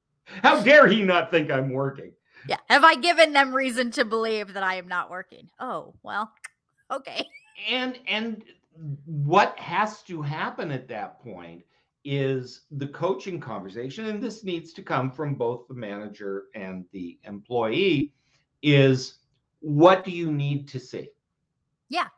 How 0.42 0.62
dare 0.62 0.86
he 0.86 1.02
not 1.02 1.30
think 1.30 1.50
I'm 1.50 1.70
working? 1.70 2.12
yeah. 2.48 2.56
Have 2.68 2.82
I 2.82 2.94
given 2.96 3.32
them 3.34 3.54
reason 3.54 3.90
to 3.92 4.04
believe 4.04 4.54
that 4.54 4.62
I 4.62 4.76
am 4.76 4.88
not 4.88 5.10
working? 5.10 5.50
Oh, 5.60 5.94
well, 6.02 6.32
okay. 6.90 7.26
And 7.70 7.98
and 8.06 8.44
what 9.04 9.58
has 9.58 10.02
to 10.02 10.22
happen 10.22 10.70
at 10.70 10.88
that 10.88 11.20
point 11.20 11.62
is 12.04 12.62
the 12.70 12.88
coaching 12.88 13.40
conversation 13.40 14.06
and 14.06 14.22
this 14.22 14.44
needs 14.44 14.72
to 14.74 14.82
come 14.82 15.10
from 15.10 15.34
both 15.34 15.66
the 15.68 15.74
manager 15.74 16.44
and 16.54 16.84
the 16.92 17.18
employee 17.24 18.12
is 18.62 19.20
what 19.60 20.04
do 20.04 20.10
you 20.10 20.30
need 20.30 20.68
to 20.68 20.78
see? 20.78 21.08
Yeah. 21.88 22.08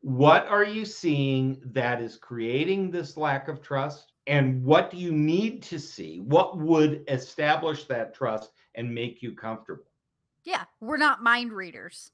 What 0.00 0.46
are 0.48 0.64
you 0.64 0.84
seeing 0.84 1.60
that 1.66 2.02
is 2.02 2.16
creating 2.16 2.90
this 2.90 3.16
lack 3.16 3.48
of 3.48 3.62
trust? 3.62 4.12
And 4.26 4.64
what 4.64 4.90
do 4.90 4.96
you 4.96 5.12
need 5.12 5.62
to 5.64 5.78
see? 5.78 6.20
What 6.20 6.58
would 6.58 7.04
establish 7.08 7.84
that 7.84 8.14
trust 8.14 8.50
and 8.74 8.92
make 8.92 9.22
you 9.22 9.34
comfortable. 9.34 9.84
Yeah, 10.44 10.64
we're 10.80 10.96
not 10.96 11.22
mind 11.22 11.52
readers. 11.52 12.10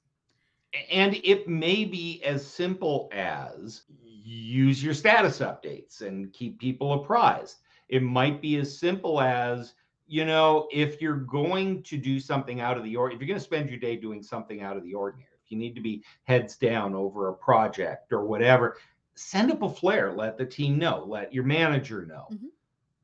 And 0.91 1.17
it 1.25 1.49
may 1.49 1.85
be 1.85 2.23
as 2.23 2.47
simple 2.47 3.09
as 3.13 3.83
use 4.03 4.83
your 4.83 4.95
status 4.95 5.41
updates 5.41 6.03
and 6.03 6.33
keep 6.33 6.59
people 6.59 6.93
apprised. 6.93 7.57
It 7.89 8.03
might 8.03 8.41
be 8.41 8.57
as 8.57 8.79
simple 8.79 9.21
as, 9.21 9.75
you 10.07 10.25
know, 10.25 10.69
if 10.71 11.01
you're 11.01 11.17
going 11.17 11.83
to 11.85 11.97
do 11.97 12.21
something 12.21 12.61
out 12.61 12.77
of 12.77 12.85
the 12.85 12.95
ordinary, 12.95 13.17
if 13.17 13.21
you're 13.21 13.29
going 13.29 13.41
to 13.41 13.45
spend 13.45 13.69
your 13.69 13.81
day 13.81 13.97
doing 13.97 14.23
something 14.23 14.63
out 14.63 14.77
of 14.77 14.85
the 14.85 14.95
ordinary, 14.95 15.29
if 15.45 15.51
you 15.51 15.59
need 15.59 15.75
to 15.75 15.81
be 15.81 16.05
heads 16.25 16.57
down 16.57 16.95
over 16.95 17.29
a 17.29 17.35
project 17.35 18.13
or 18.13 18.25
whatever, 18.25 18.77
send 19.15 19.51
up 19.51 19.63
a 19.63 19.69
flare, 19.69 20.13
let 20.13 20.39
the 20.39 20.47
team 20.47 20.79
know, 20.79 21.05
let 21.05 21.33
your 21.35 21.45
manager 21.45 22.07
know, 22.07 22.29
Mhm. 22.31 22.51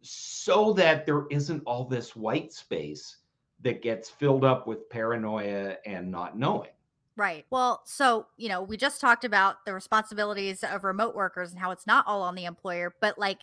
so 0.03 0.73
that 0.75 1.05
there 1.05 1.27
isn't 1.31 1.63
all 1.67 1.85
this 1.85 2.15
white 2.15 2.53
space 2.53 3.17
that 3.61 3.83
gets 3.83 4.09
filled 4.09 4.45
up 4.45 4.69
with 4.69 4.89
paranoia 4.89 5.79
and 5.85 6.09
not 6.11 6.39
knowing. 6.39 6.71
Right. 7.17 7.47
Well, 7.51 7.83
so, 7.87 8.27
you 8.37 8.49
know, 8.49 8.63
we 8.63 8.77
just 8.77 9.01
talked 9.01 9.25
about 9.25 9.65
the 9.65 9.73
responsibilities 9.73 10.63
of 10.63 10.85
remote 10.85 11.15
workers 11.15 11.51
and 11.51 11.59
how 11.59 11.71
it's 11.71 11.87
not 11.87 12.07
all 12.07 12.21
on 12.23 12.35
the 12.35 12.45
employer, 12.45 12.95
but 13.01 13.19
like 13.19 13.41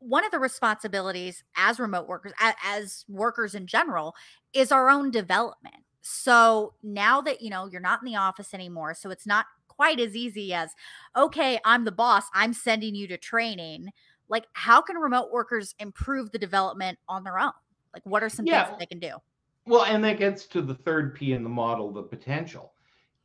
one 0.00 0.24
of 0.24 0.32
the 0.32 0.38
responsibilities 0.40 1.44
as 1.56 1.80
remote 1.80 2.08
workers, 2.08 2.32
as, 2.40 2.54
as 2.64 3.04
workers 3.08 3.54
in 3.54 3.66
general, 3.66 4.14
is 4.54 4.72
our 4.72 4.90
own 4.90 5.10
development. 5.10 5.84
So 6.02 6.74
now 6.82 7.20
that, 7.22 7.42
you 7.42 7.50
know, 7.50 7.66
you're 7.66 7.80
not 7.80 8.00
in 8.02 8.06
the 8.06 8.16
office 8.16 8.54
anymore, 8.54 8.94
so 8.94 9.10
it's 9.10 9.26
not 9.26 9.46
quite 9.68 10.00
as 10.00 10.16
easy 10.16 10.54
as, 10.54 10.72
okay, 11.16 11.60
I'm 11.64 11.84
the 11.84 11.92
boss, 11.92 12.24
I'm 12.34 12.52
sending 12.54 12.94
you 12.94 13.08
to 13.08 13.18
training. 13.18 13.90
Like, 14.28 14.46
how 14.54 14.82
can 14.82 14.96
remote 14.98 15.32
workers 15.32 15.74
improve 15.78 16.32
the 16.32 16.38
development 16.38 16.98
on 17.08 17.24
their 17.24 17.38
own? 17.38 17.52
Like, 17.94 18.06
what 18.06 18.22
are 18.22 18.30
some 18.30 18.46
Yeah. 18.46 18.48
things 18.48 18.68
that 18.68 18.78
they 18.78 18.86
can 18.86 19.00
do? 19.00 19.18
Well, 19.66 19.84
and 19.84 20.04
that 20.04 20.18
gets 20.18 20.46
to 20.48 20.62
the 20.62 20.74
third 20.76 21.14
P 21.14 21.32
in 21.34 21.44
the 21.44 21.50
model, 21.50 21.92
the 21.92 22.02
potential 22.04 22.73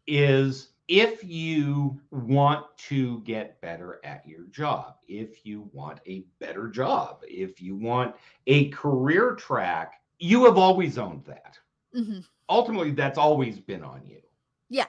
is 0.09 0.69
if 0.87 1.23
you 1.23 2.01
want 2.09 2.65
to 2.77 3.19
get 3.21 3.61
better 3.61 3.99
at 4.03 4.27
your 4.27 4.45
job, 4.47 4.95
if 5.07 5.45
you 5.45 5.69
want 5.71 5.99
a 6.07 6.25
better 6.39 6.67
job, 6.67 7.19
if 7.27 7.61
you 7.61 7.75
want 7.75 8.15
a 8.47 8.69
career 8.69 9.35
track, 9.35 10.01
you 10.17 10.45
have 10.45 10.57
always 10.57 10.97
owned 10.97 11.23
that. 11.25 11.59
Mhm. 11.95 12.25
Ultimately, 12.49 12.91
that's 12.91 13.19
always 13.19 13.59
been 13.59 13.83
on 13.83 14.05
you. 14.05 14.21
Yeah. 14.69 14.87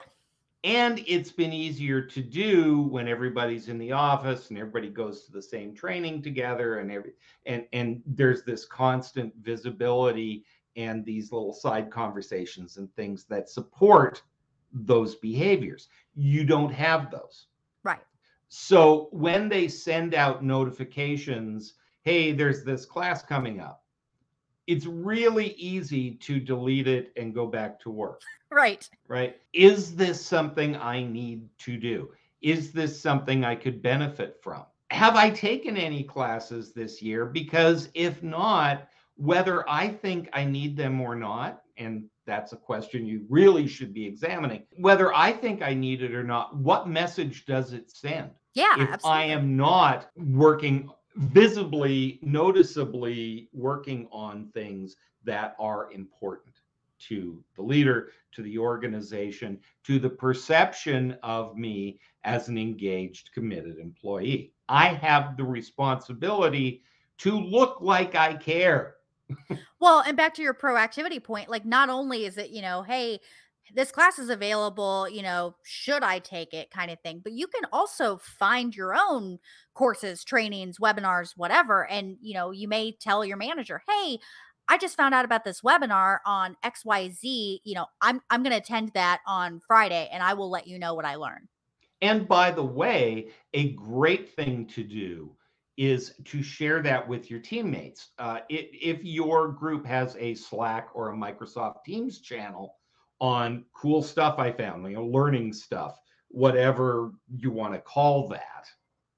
And 0.63 1.03
it's 1.07 1.31
been 1.31 1.53
easier 1.53 2.01
to 2.01 2.21
do 2.21 2.81
when 2.83 3.07
everybody's 3.07 3.67
in 3.67 3.77
the 3.77 3.91
office 3.91 4.49
and 4.49 4.59
everybody 4.59 4.89
goes 4.89 5.25
to 5.25 5.31
the 5.31 5.41
same 5.41 5.73
training 5.73 6.21
together 6.21 6.79
and 6.79 6.91
every 6.91 7.13
and 7.45 7.65
and 7.73 8.01
there's 8.05 8.43
this 8.43 8.65
constant 8.65 9.33
visibility 9.37 10.45
and 10.75 11.03
these 11.05 11.31
little 11.31 11.53
side 11.53 11.89
conversations 11.91 12.77
and 12.77 12.93
things 12.95 13.25
that 13.25 13.49
support 13.49 14.21
those 14.73 15.15
behaviors. 15.15 15.87
You 16.15 16.43
don't 16.43 16.73
have 16.73 17.11
those. 17.11 17.47
Right. 17.83 18.01
So 18.49 19.07
when 19.11 19.47
they 19.49 19.67
send 19.67 20.13
out 20.13 20.43
notifications, 20.43 21.73
hey, 22.03 22.31
there's 22.31 22.63
this 22.63 22.85
class 22.85 23.23
coming 23.23 23.59
up, 23.59 23.83
it's 24.67 24.85
really 24.85 25.53
easy 25.53 26.11
to 26.15 26.39
delete 26.39 26.87
it 26.87 27.11
and 27.17 27.33
go 27.33 27.47
back 27.47 27.79
to 27.81 27.89
work, 27.89 28.21
Right. 28.51 28.87
right? 29.07 29.37
Is 29.53 29.95
this 29.95 30.23
something 30.23 30.75
I 30.75 31.03
need 31.03 31.47
to 31.59 31.77
do? 31.77 32.09
Is 32.41 32.71
this 32.71 32.99
something 32.99 33.43
I 33.43 33.55
could 33.55 33.81
benefit 33.81 34.39
from? 34.41 34.65
Have 34.89 35.15
I 35.15 35.29
taken 35.29 35.77
any 35.77 36.03
classes 36.03 36.73
this 36.73 37.01
year? 37.01 37.25
Because 37.25 37.89
if 37.93 38.21
not, 38.21 38.87
whether 39.15 39.67
I 39.69 39.87
think 39.87 40.29
I 40.33 40.43
need 40.43 40.75
them 40.75 40.99
or 40.99 41.15
not, 41.15 41.60
and 41.77 42.05
that's 42.25 42.53
a 42.53 42.57
question 42.57 43.05
you 43.05 43.25
really 43.29 43.67
should 43.67 43.93
be 43.93 44.05
examining, 44.05 44.63
whether 44.77 45.13
I 45.13 45.31
think 45.31 45.61
I 45.61 45.73
need 45.73 46.01
it 46.01 46.13
or 46.13 46.23
not, 46.23 46.55
what 46.55 46.87
message 46.87 47.45
does 47.45 47.73
it 47.73 47.91
send? 47.91 48.31
Yeah. 48.53 48.73
if 48.75 48.89
absolutely. 48.89 49.21
I 49.21 49.23
am 49.25 49.55
not 49.55 50.09
working 50.15 50.89
visibly, 51.15 52.19
noticeably 52.21 53.49
working 53.53 54.07
on 54.11 54.49
things 54.53 54.95
that 55.23 55.55
are 55.59 55.91
important 55.91 56.55
to 57.07 57.43
the 57.55 57.61
leader, 57.61 58.09
to 58.33 58.41
the 58.43 58.57
organization, 58.57 59.59
to 59.83 59.99
the 59.99 60.09
perception 60.09 61.17
of 61.23 61.57
me 61.57 61.99
as 62.23 62.47
an 62.47 62.57
engaged, 62.57 63.31
committed 63.33 63.77
employee. 63.77 64.53
I 64.69 64.87
have 64.87 65.35
the 65.37 65.43
responsibility 65.43 66.83
to 67.19 67.39
look 67.39 67.81
like 67.81 68.15
I 68.15 68.35
care. 68.35 68.95
Well, 69.79 70.01
and 70.05 70.15
back 70.15 70.33
to 70.35 70.41
your 70.41 70.53
proactivity 70.53 71.23
point, 71.23 71.49
like 71.49 71.65
not 71.65 71.89
only 71.89 72.25
is 72.25 72.37
it, 72.37 72.51
you 72.51 72.61
know, 72.61 72.83
hey, 72.83 73.19
this 73.73 73.91
class 73.91 74.19
is 74.19 74.29
available, 74.29 75.07
you 75.09 75.21
know, 75.21 75.55
should 75.63 76.03
I 76.03 76.19
take 76.19 76.53
it 76.53 76.71
kind 76.71 76.91
of 76.91 76.99
thing, 76.99 77.21
but 77.23 77.33
you 77.33 77.47
can 77.47 77.65
also 77.71 78.17
find 78.17 78.75
your 78.75 78.95
own 78.95 79.39
courses, 79.73 80.23
trainings, 80.23 80.77
webinars, 80.77 81.33
whatever. 81.37 81.87
And, 81.87 82.17
you 82.21 82.33
know, 82.33 82.51
you 82.51 82.67
may 82.67 82.91
tell 82.91 83.23
your 83.25 83.37
manager, 83.37 83.81
hey, 83.87 84.19
I 84.67 84.77
just 84.77 84.97
found 84.97 85.13
out 85.13 85.25
about 85.25 85.43
this 85.43 85.61
webinar 85.61 86.19
on 86.25 86.57
XYZ. 86.63 87.61
You 87.63 87.75
know, 87.75 87.87
I'm 88.01 88.21
I'm 88.29 88.43
gonna 88.43 88.57
attend 88.57 88.91
that 88.93 89.21
on 89.25 89.59
Friday 89.67 90.09
and 90.11 90.23
I 90.23 90.33
will 90.33 90.49
let 90.49 90.67
you 90.67 90.79
know 90.79 90.93
what 90.93 91.05
I 91.05 91.15
learn. 91.15 91.49
And 92.01 92.27
by 92.27 92.51
the 92.51 92.63
way, 92.63 93.31
a 93.53 93.73
great 93.73 94.35
thing 94.35 94.65
to 94.67 94.83
do 94.83 95.35
is 95.81 96.13
to 96.25 96.43
share 96.43 96.79
that 96.83 97.07
with 97.07 97.31
your 97.31 97.39
teammates. 97.39 98.11
Uh, 98.19 98.41
i- 98.51 98.69
if 98.71 99.03
your 99.03 99.47
group 99.47 99.83
has 99.83 100.15
a 100.19 100.35
Slack 100.35 100.89
or 100.93 101.09
a 101.09 101.15
Microsoft 101.15 101.83
Teams 101.83 102.21
channel 102.21 102.75
on 103.19 103.65
cool 103.73 104.03
stuff 104.03 104.37
I 104.37 104.51
found, 104.51 104.85
you 104.85 104.95
know, 104.97 105.05
learning 105.07 105.53
stuff, 105.53 105.99
whatever 106.27 107.13
you 107.35 107.49
want 107.49 107.73
to 107.73 107.79
call 107.81 108.27
that, 108.29 108.67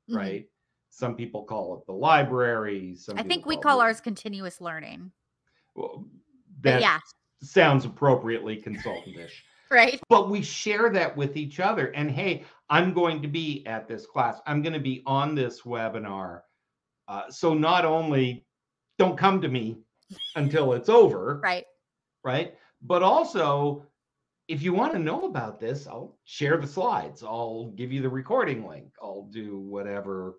Mhm. 0.09 0.15
right? 0.15 0.49
Some 0.89 1.17
people 1.17 1.43
call 1.43 1.79
it 1.79 1.85
the 1.85 1.91
library. 1.93 2.95
Some 2.95 3.19
I 3.19 3.23
think 3.23 3.45
we 3.45 3.57
call 3.57 3.81
it- 3.81 3.83
ours 3.83 3.99
continuous 3.99 4.61
learning. 4.61 5.11
well, 5.75 6.05
that 6.61 6.79
yeah, 6.81 6.99
sounds 7.41 7.83
appropriately 7.83 8.61
consultantish 8.61 9.33
right. 9.69 9.99
but 10.07 10.29
we 10.29 10.41
share 10.41 10.89
that 10.91 11.17
with 11.17 11.35
each 11.35 11.59
other 11.59 11.87
and 11.87 12.09
hey 12.11 12.45
i'm 12.69 12.93
going 12.93 13.21
to 13.21 13.27
be 13.27 13.65
at 13.65 13.85
this 13.87 14.05
class 14.05 14.39
i'm 14.45 14.61
going 14.61 14.71
to 14.71 14.79
be 14.79 15.01
on 15.05 15.33
this 15.35 15.63
webinar 15.63 16.41
uh, 17.07 17.29
so 17.29 17.53
not 17.53 17.85
only 17.85 18.45
don't 18.99 19.17
come 19.17 19.41
to 19.41 19.47
me 19.47 19.77
until 20.35 20.73
it's 20.73 20.89
over 20.89 21.39
Right. 21.43 21.65
right? 22.23 22.55
But 22.81 23.03
also 23.03 23.85
if 24.49 24.61
you 24.61 24.73
want 24.73 24.91
to 24.91 24.99
know 24.99 25.21
about 25.21 25.57
this 25.57 25.87
i'll 25.87 26.17
share 26.25 26.57
the 26.57 26.67
slides. 26.67 27.23
I'll 27.23 27.71
give 27.75 27.91
you 27.93 28.01
the 28.01 28.09
recording 28.09 28.67
link. 28.67 28.87
I'll 29.01 29.27
do 29.31 29.57
whatever 29.57 30.35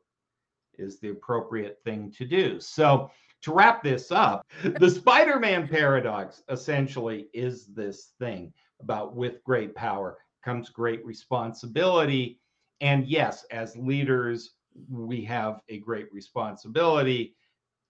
is 0.79 0.99
the 1.01 1.09
appropriate 1.11 1.79
thing 1.85 2.13
to 2.19 2.25
do. 2.27 2.61
So 2.61 3.11
to 3.43 3.53
wrap 3.53 3.83
this 3.83 4.11
up 4.13 4.47
the 4.81 4.91
spider-man 4.91 5.69
paradox 5.69 6.43
essentially 6.51 7.29
is 7.33 7.67
this 7.67 8.13
thing 8.19 8.53
about 8.81 9.15
with 9.15 9.43
great 9.45 9.75
power 9.75 10.19
comes 10.45 10.69
great 10.69 11.05
responsibility. 11.07 12.39
And 12.81 13.07
yes 13.07 13.45
as 13.51 13.77
leaders 13.77 14.51
we 14.91 15.25
have 15.25 15.61
a 15.69 15.79
great 15.79 16.13
responsibility. 16.13 17.35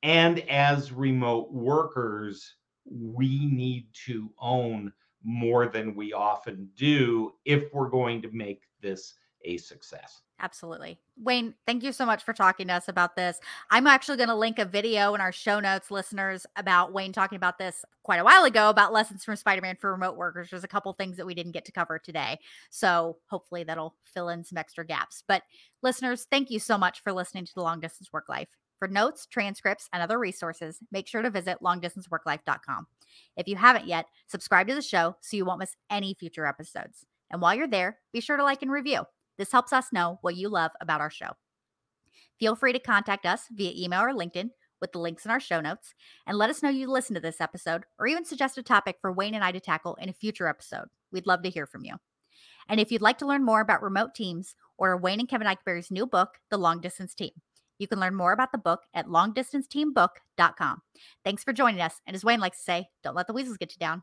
And 0.02 0.40
as 0.50 0.92
remote 0.92 1.52
workers 1.52 2.56
we 2.86 3.46
need 3.46 3.86
to 4.06 4.30
own 4.38 4.92
more 5.22 5.66
than 5.66 5.94
we 5.94 6.12
often 6.12 6.68
do 6.76 7.32
if 7.44 7.72
we're 7.72 7.88
going 7.88 8.20
to 8.22 8.30
make 8.30 8.62
this 8.80 9.14
a 9.44 9.56
success 9.56 10.22
Absolutely. 10.40 10.98
Wayne, 11.16 11.54
thank 11.64 11.84
you 11.84 11.92
so 11.92 12.04
much 12.04 12.24
for 12.24 12.32
talking 12.32 12.66
to 12.66 12.74
us 12.74 12.88
about 12.88 13.14
this. 13.14 13.38
I'm 13.70 13.86
actually 13.86 14.16
going 14.16 14.28
to 14.28 14.34
link 14.34 14.58
a 14.58 14.64
video 14.64 15.14
in 15.14 15.20
our 15.20 15.30
show 15.30 15.60
notes, 15.60 15.92
listeners, 15.92 16.44
about 16.56 16.92
Wayne 16.92 17.12
talking 17.12 17.36
about 17.36 17.56
this 17.56 17.84
quite 18.02 18.18
a 18.18 18.24
while 18.24 18.44
ago 18.44 18.68
about 18.68 18.92
lessons 18.92 19.24
from 19.24 19.36
Spider 19.36 19.62
Man 19.62 19.76
for 19.76 19.92
remote 19.92 20.16
workers. 20.16 20.50
There's 20.50 20.64
a 20.64 20.68
couple 20.68 20.92
things 20.92 21.16
that 21.16 21.26
we 21.26 21.34
didn't 21.34 21.52
get 21.52 21.64
to 21.66 21.72
cover 21.72 21.98
today. 21.98 22.38
So 22.70 23.18
hopefully 23.28 23.62
that'll 23.62 23.94
fill 24.04 24.28
in 24.28 24.42
some 24.42 24.58
extra 24.58 24.84
gaps. 24.84 25.22
But 25.26 25.44
listeners, 25.82 26.26
thank 26.30 26.50
you 26.50 26.58
so 26.58 26.76
much 26.76 27.02
for 27.02 27.12
listening 27.12 27.46
to 27.46 27.54
the 27.54 27.62
Long 27.62 27.78
Distance 27.78 28.12
Work 28.12 28.28
Life. 28.28 28.48
For 28.80 28.88
notes, 28.88 29.26
transcripts, 29.26 29.88
and 29.92 30.02
other 30.02 30.18
resources, 30.18 30.80
make 30.90 31.06
sure 31.06 31.22
to 31.22 31.30
visit 31.30 31.58
longdistanceworklife.com. 31.62 32.88
If 33.36 33.46
you 33.46 33.54
haven't 33.54 33.86
yet, 33.86 34.06
subscribe 34.26 34.66
to 34.66 34.74
the 34.74 34.82
show 34.82 35.16
so 35.20 35.36
you 35.36 35.44
won't 35.44 35.60
miss 35.60 35.76
any 35.90 36.12
future 36.14 36.44
episodes. 36.44 37.06
And 37.30 37.40
while 37.40 37.54
you're 37.54 37.68
there, 37.68 37.98
be 38.12 38.20
sure 38.20 38.36
to 38.36 38.42
like 38.42 38.62
and 38.62 38.70
review. 38.70 39.04
This 39.36 39.52
helps 39.52 39.72
us 39.72 39.92
know 39.92 40.18
what 40.22 40.36
you 40.36 40.48
love 40.48 40.72
about 40.80 41.00
our 41.00 41.10
show. 41.10 41.32
Feel 42.38 42.56
free 42.56 42.72
to 42.72 42.78
contact 42.78 43.26
us 43.26 43.42
via 43.52 43.72
email 43.74 44.02
or 44.02 44.12
LinkedIn 44.12 44.50
with 44.80 44.92
the 44.92 44.98
links 44.98 45.24
in 45.24 45.30
our 45.30 45.40
show 45.40 45.60
notes 45.60 45.94
and 46.26 46.36
let 46.36 46.50
us 46.50 46.62
know 46.62 46.68
you 46.68 46.90
listened 46.90 47.14
to 47.14 47.20
this 47.20 47.40
episode 47.40 47.84
or 47.98 48.06
even 48.06 48.24
suggest 48.24 48.58
a 48.58 48.62
topic 48.62 48.96
for 49.00 49.12
Wayne 49.12 49.34
and 49.34 49.44
I 49.44 49.52
to 49.52 49.60
tackle 49.60 49.94
in 49.96 50.08
a 50.08 50.12
future 50.12 50.48
episode. 50.48 50.88
We'd 51.12 51.26
love 51.26 51.42
to 51.42 51.50
hear 51.50 51.66
from 51.66 51.84
you. 51.84 51.94
And 52.68 52.80
if 52.80 52.90
you'd 52.90 53.02
like 53.02 53.18
to 53.18 53.26
learn 53.26 53.44
more 53.44 53.60
about 53.60 53.82
remote 53.82 54.14
teams, 54.14 54.54
order 54.78 54.96
Wayne 54.96 55.20
and 55.20 55.28
Kevin 55.28 55.46
Eikenberry's 55.46 55.90
new 55.90 56.06
book, 56.06 56.38
The 56.50 56.58
Long 56.58 56.80
Distance 56.80 57.14
Team. 57.14 57.30
You 57.78 57.88
can 57.88 58.00
learn 58.00 58.14
more 58.14 58.32
about 58.32 58.52
the 58.52 58.58
book 58.58 58.82
at 58.94 59.06
longdistanceteambook.com. 59.06 60.82
Thanks 61.24 61.44
for 61.44 61.52
joining 61.52 61.80
us. 61.80 62.00
And 62.06 62.14
as 62.14 62.24
Wayne 62.24 62.40
likes 62.40 62.58
to 62.58 62.64
say, 62.64 62.88
don't 63.02 63.16
let 63.16 63.26
the 63.26 63.32
weasels 63.32 63.56
get 63.56 63.72
you 63.72 63.78
down. 63.78 64.02